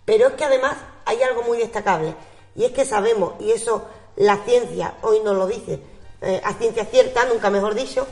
[0.05, 2.15] Pero es que además hay algo muy destacable,
[2.55, 3.87] y es que sabemos, y eso
[4.17, 5.81] la ciencia hoy nos lo dice,
[6.21, 8.07] eh, a ciencia cierta, nunca mejor dicho,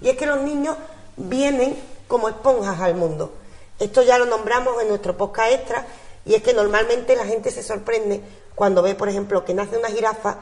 [0.00, 0.76] y es que los niños
[1.16, 1.76] vienen
[2.06, 3.32] como esponjas al mundo.
[3.78, 5.86] Esto ya lo nombramos en nuestro podcast extra,
[6.24, 8.20] y es que normalmente la gente se sorprende
[8.54, 10.38] cuando ve, por ejemplo, que nace una jirafa,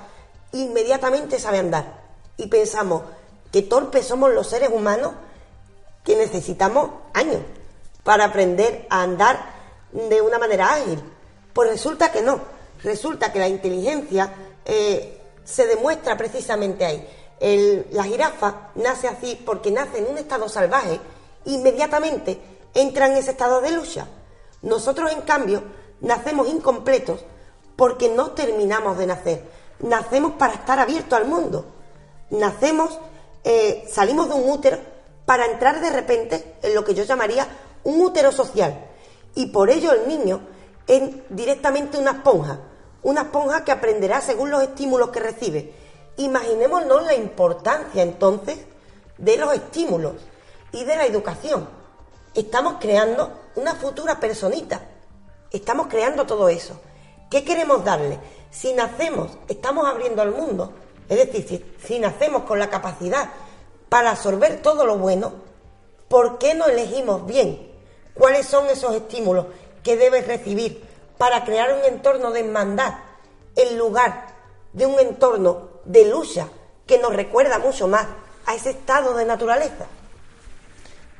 [0.52, 2.06] inmediatamente sabe andar.
[2.36, 3.02] Y pensamos
[3.52, 5.12] que torpes somos los seres humanos
[6.04, 7.40] que necesitamos años
[8.06, 9.54] para aprender a andar
[9.92, 11.02] de una manera ágil.
[11.52, 14.32] Pues resulta que no resulta que la inteligencia
[14.64, 17.84] eh, se demuestra precisamente ahí.
[17.90, 21.00] la jirafa nace así porque nace en un estado salvaje,
[21.44, 22.40] inmediatamente
[22.74, 24.06] entra en ese estado de lucha.
[24.62, 25.62] Nosotros, en cambio,
[26.00, 27.24] nacemos incompletos
[27.74, 29.42] porque no terminamos de nacer.
[29.80, 31.66] Nacemos para estar abiertos al mundo.
[32.30, 32.98] Nacemos,
[33.44, 34.78] eh, salimos de un útero
[35.24, 37.46] para entrar de repente en lo que yo llamaría
[37.86, 38.74] un útero social.
[39.34, 40.40] Y por ello el niño
[40.88, 42.58] es directamente una esponja,
[43.02, 45.72] una esponja que aprenderá según los estímulos que recibe.
[46.16, 48.58] Imaginémonos la importancia entonces
[49.18, 50.14] de los estímulos
[50.72, 51.68] y de la educación.
[52.34, 54.80] Estamos creando una futura personita.
[55.52, 56.80] Estamos creando todo eso.
[57.30, 58.18] ¿Qué queremos darle?
[58.50, 60.72] Si nacemos, estamos abriendo al mundo.
[61.08, 63.30] Es decir, si, nacemos con la capacidad
[63.88, 65.34] para absorber todo lo bueno,
[66.08, 67.75] ¿por qué no elegimos bien?
[68.16, 69.46] ¿Cuáles son esos estímulos
[69.82, 70.82] que debes recibir
[71.18, 72.94] para crear un entorno de hermandad
[73.54, 74.26] en lugar
[74.72, 76.48] de un entorno de lucha
[76.86, 78.06] que nos recuerda mucho más
[78.46, 79.86] a ese estado de naturaleza?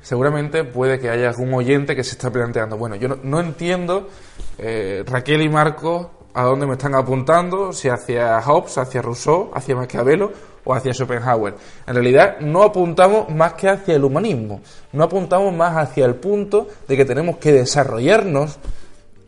[0.02, 4.08] Seguramente puede que haya algún oyente que se está planteando, bueno, yo no, entiendo,
[4.56, 9.74] eh, Raquel y Marco, a dónde me están apuntando, si hacia Hobbes, hacia Rousseau, hacia
[9.74, 10.32] Maquiavelo
[10.66, 11.54] o hacia Schopenhauer.
[11.86, 14.60] En realidad no apuntamos más que hacia el humanismo,
[14.92, 18.58] no apuntamos más hacia el punto de que tenemos que desarrollarnos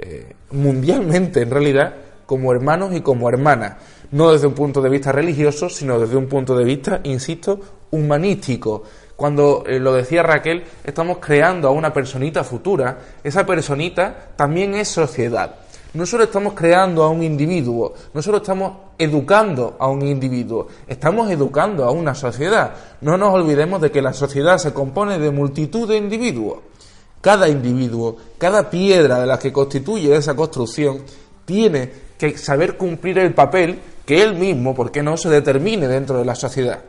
[0.00, 1.94] eh, mundialmente, en realidad,
[2.26, 3.76] como hermanos y como hermanas,
[4.10, 7.60] no desde un punto de vista religioso, sino desde un punto de vista, insisto,
[7.90, 8.82] humanístico.
[9.16, 14.88] Cuando eh, lo decía Raquel, estamos creando a una personita futura, esa personita también es
[14.88, 20.66] sociedad no solo estamos creando a un individuo, no solo estamos educando a un individuo,
[20.86, 22.74] estamos educando a una sociedad.
[23.00, 26.58] No nos olvidemos de que la sociedad se compone de multitud de individuos.
[27.20, 31.02] Cada individuo, cada piedra de la que constituye esa construcción,
[31.44, 36.24] tiene que saber cumplir el papel que él mismo, porque no se determine dentro de
[36.24, 36.80] la sociedad.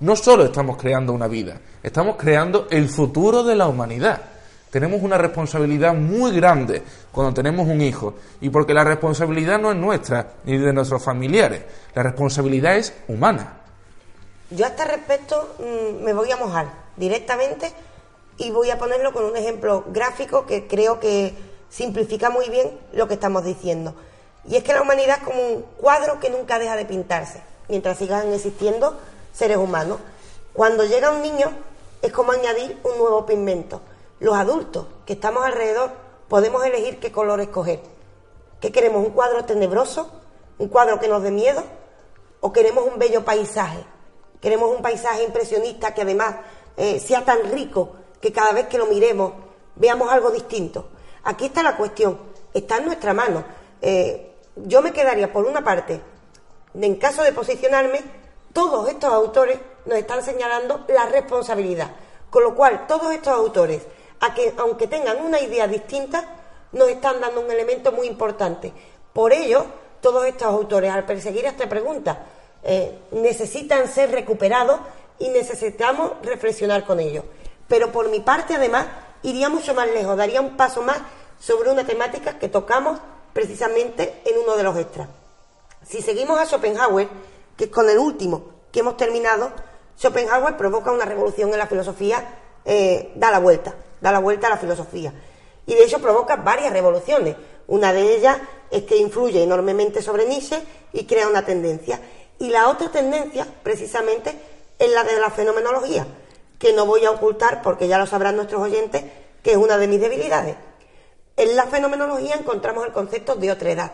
[0.00, 4.35] No solo estamos creando una vida, estamos creando el futuro de la humanidad
[4.70, 8.14] tenemos una responsabilidad muy grande cuando tenemos un hijo.
[8.40, 11.62] Y porque la responsabilidad no es nuestra ni de nuestros familiares,
[11.94, 13.60] la responsabilidad es humana.
[14.50, 17.72] Yo a este respecto mm, me voy a mojar directamente
[18.38, 21.34] y voy a ponerlo con un ejemplo gráfico que creo que
[21.68, 23.94] simplifica muy bien lo que estamos diciendo.
[24.48, 27.98] Y es que la humanidad es como un cuadro que nunca deja de pintarse, mientras
[27.98, 28.96] sigan existiendo
[29.32, 29.98] seres humanos.
[30.52, 31.50] Cuando llega un niño
[32.02, 33.80] es como añadir un nuevo pigmento
[34.20, 35.90] los adultos que estamos alrededor
[36.28, 37.80] podemos elegir qué color escoger.
[38.60, 39.04] ¿Qué queremos?
[39.04, 40.10] ¿Un cuadro tenebroso?
[40.58, 41.62] ¿Un cuadro que nos dé miedo?
[42.40, 43.84] ¿O queremos un bello paisaje?
[44.40, 46.36] Queremos un paisaje impresionista que además
[46.76, 49.32] eh, sea tan rico que cada vez que lo miremos
[49.74, 50.88] veamos algo distinto.
[51.24, 52.18] Aquí está la cuestión,
[52.54, 53.44] está en nuestra mano.
[53.80, 56.00] Eh, yo me quedaría, por una parte,
[56.74, 58.00] en caso de posicionarme,
[58.52, 61.90] todos estos autores nos están señalando la responsabilidad.
[62.30, 63.82] Con lo cual, todos estos autores
[64.20, 66.24] a que, aunque tengan una idea distinta,
[66.72, 68.72] nos están dando un elemento muy importante.
[69.12, 69.66] Por ello,
[70.00, 72.26] todos estos autores, al perseguir esta pregunta,
[72.62, 74.80] eh, necesitan ser recuperados
[75.18, 77.24] y necesitamos reflexionar con ellos.
[77.68, 78.86] Pero por mi parte, además,
[79.22, 80.98] iría mucho más lejos, daría un paso más
[81.40, 82.98] sobre una temática que tocamos
[83.32, 85.08] precisamente en uno de los extras.
[85.86, 87.08] Si seguimos a Schopenhauer,
[87.56, 89.52] que es con el último que hemos terminado,
[89.98, 92.22] Schopenhauer provoca una revolución en la filosofía,
[92.64, 95.12] eh, da la vuelta da la vuelta a la filosofía.
[95.66, 97.36] Y de hecho provoca varias revoluciones.
[97.66, 98.38] Una de ellas
[98.70, 102.00] es que influye enormemente sobre Nietzsche y crea una tendencia.
[102.38, 104.34] Y la otra tendencia, precisamente,
[104.78, 106.06] es la de la fenomenología,
[106.58, 109.04] que no voy a ocultar porque ya lo sabrán nuestros oyentes,
[109.42, 110.56] que es una de mis debilidades.
[111.36, 113.92] En la fenomenología encontramos el concepto de otredad.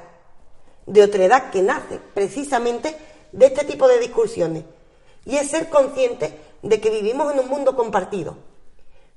[0.87, 2.97] De otredad que nace precisamente
[3.33, 4.65] de este tipo de discusiones.
[5.25, 8.37] Y es ser consciente de que vivimos en un mundo compartido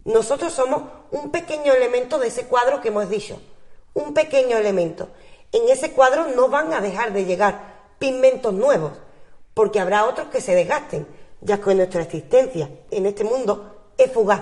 [0.06, 3.42] nosotros somos un pequeño elemento de ese cuadro que hemos dicho,
[3.96, 5.10] un pequeño elemento.
[5.52, 8.92] En ese cuadro no van a dejar de llegar pigmentos nuevos,
[9.56, 11.08] porque habrá otros que se desgasten,
[11.42, 14.42] ya que nuestra existencia en este mundo es fugaz.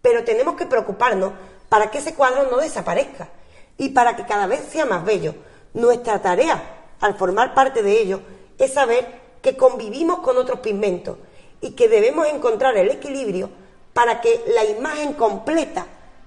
[0.00, 1.32] Pero tenemos que preocuparnos
[1.68, 3.28] para que ese cuadro no desaparezca
[3.76, 5.34] y para que cada vez sea más bello.
[5.74, 8.20] Nuestra tarea, al formar parte de ello,
[8.56, 11.18] es saber que convivimos con otros pigmentos
[11.60, 13.50] y que debemos encontrar el equilibrio
[13.96, 15.86] para que la imagen completa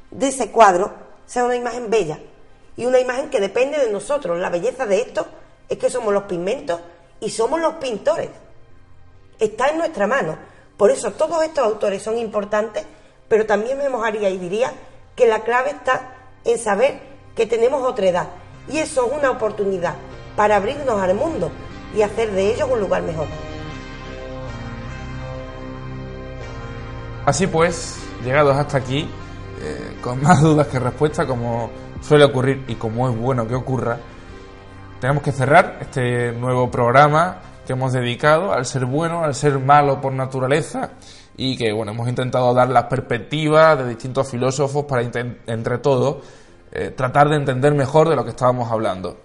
[0.09, 0.91] de ese cuadro
[1.27, 2.17] sea una imagen bella
[2.75, 4.39] y una imagen que depende de nosotros.
[4.39, 5.27] La belleza de esto
[5.69, 6.81] es que somos los pigmentos
[7.19, 8.29] y somos los pintores.
[9.37, 10.35] Está en nuestra mano.
[10.77, 12.85] Por eso todos estos autores son importantes,
[13.27, 14.73] pero también me mojaría y diría
[15.15, 16.15] que la clave está
[16.45, 16.99] en saber
[17.35, 18.29] que tenemos otra edad
[18.67, 19.93] Y eso es una oportunidad
[20.35, 21.51] para abrirnos al mundo
[21.95, 23.27] y hacer de ellos un lugar mejor.
[27.29, 29.07] Así pues, llegados hasta aquí,
[29.61, 31.69] eh, con más dudas que respuestas, como
[32.01, 33.99] suele ocurrir y como es bueno que ocurra,
[34.99, 40.01] tenemos que cerrar este nuevo programa que hemos dedicado al ser bueno, al ser malo
[40.01, 40.93] por naturaleza
[41.37, 46.25] y que bueno, hemos intentado dar las perspectivas de distintos filósofos para entre todos
[46.71, 49.17] eh, tratar de entender mejor de lo que estábamos hablando.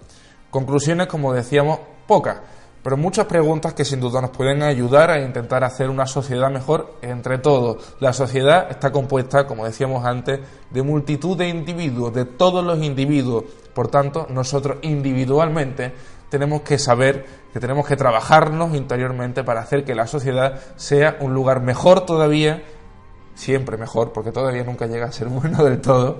[0.51, 2.37] Conclusiones, como decíamos, pocas,
[2.85, 6.93] pero muchas preguntas que sin duda nos pueden ayudar a intentar hacer una sociedad mejor
[7.01, 7.95] entre todos.
[7.99, 13.45] La sociedad está compuesta, como decíamos antes, de multitud de individuos, de todos los individuos.
[13.73, 15.93] Por tanto, nosotros individualmente
[16.29, 21.33] tenemos que saber que tenemos que trabajarnos interiormente para hacer que la sociedad sea un
[21.33, 22.61] lugar mejor todavía,
[23.33, 26.19] siempre mejor, porque todavía nunca llega a ser bueno del todo,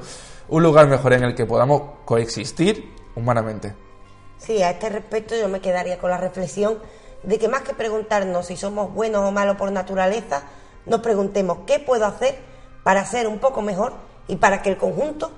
[0.50, 3.85] un lugar mejor en el que podamos coexistir humanamente.
[4.38, 6.80] Sí, a este respecto yo me quedaría con la reflexión
[7.24, 10.44] de que más que preguntarnos si somos buenos o malos por naturaleza,
[10.86, 12.38] nos preguntemos qué puedo hacer
[12.84, 13.94] para ser un poco mejor
[14.28, 15.32] y para que el conjunto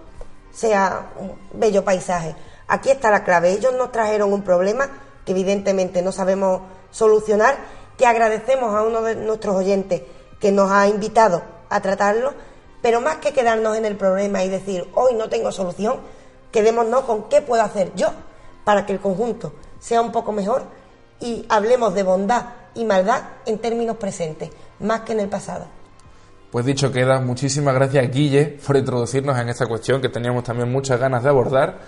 [0.52, 2.36] sea un bello paisaje.
[2.68, 3.52] Aquí está la clave.
[3.52, 4.90] Ellos nos trajeron un problema
[5.26, 7.56] que evidentemente no sabemos solucionar,
[7.98, 10.02] que agradecemos a uno de nuestros oyentes
[10.40, 12.34] que nos ha invitado a tratarlo,
[12.82, 15.98] pero más que quedarnos en el problema y decir, hoy no tengo solución,
[16.52, 18.10] quedémonos con qué puedo hacer yo
[18.68, 20.64] para que el conjunto sea un poco mejor
[21.22, 24.50] y hablemos de bondad y maldad en términos presentes,
[24.82, 25.68] más que en el pasado.
[26.52, 31.00] Pues dicho queda, muchísimas gracias Guille por introducirnos en esta cuestión que teníamos también muchas
[31.00, 31.80] ganas de abordar.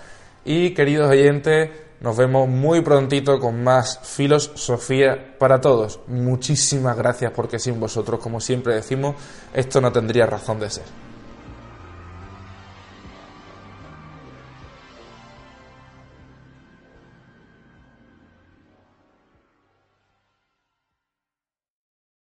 [0.42, 1.68] Y queridos oyentes,
[2.00, 6.00] nos vemos muy prontito con más filosofía para todos.
[6.06, 9.16] Muchísimas gracias porque sin vosotros, como siempre decimos,
[9.52, 11.09] esto no tendría razón de ser.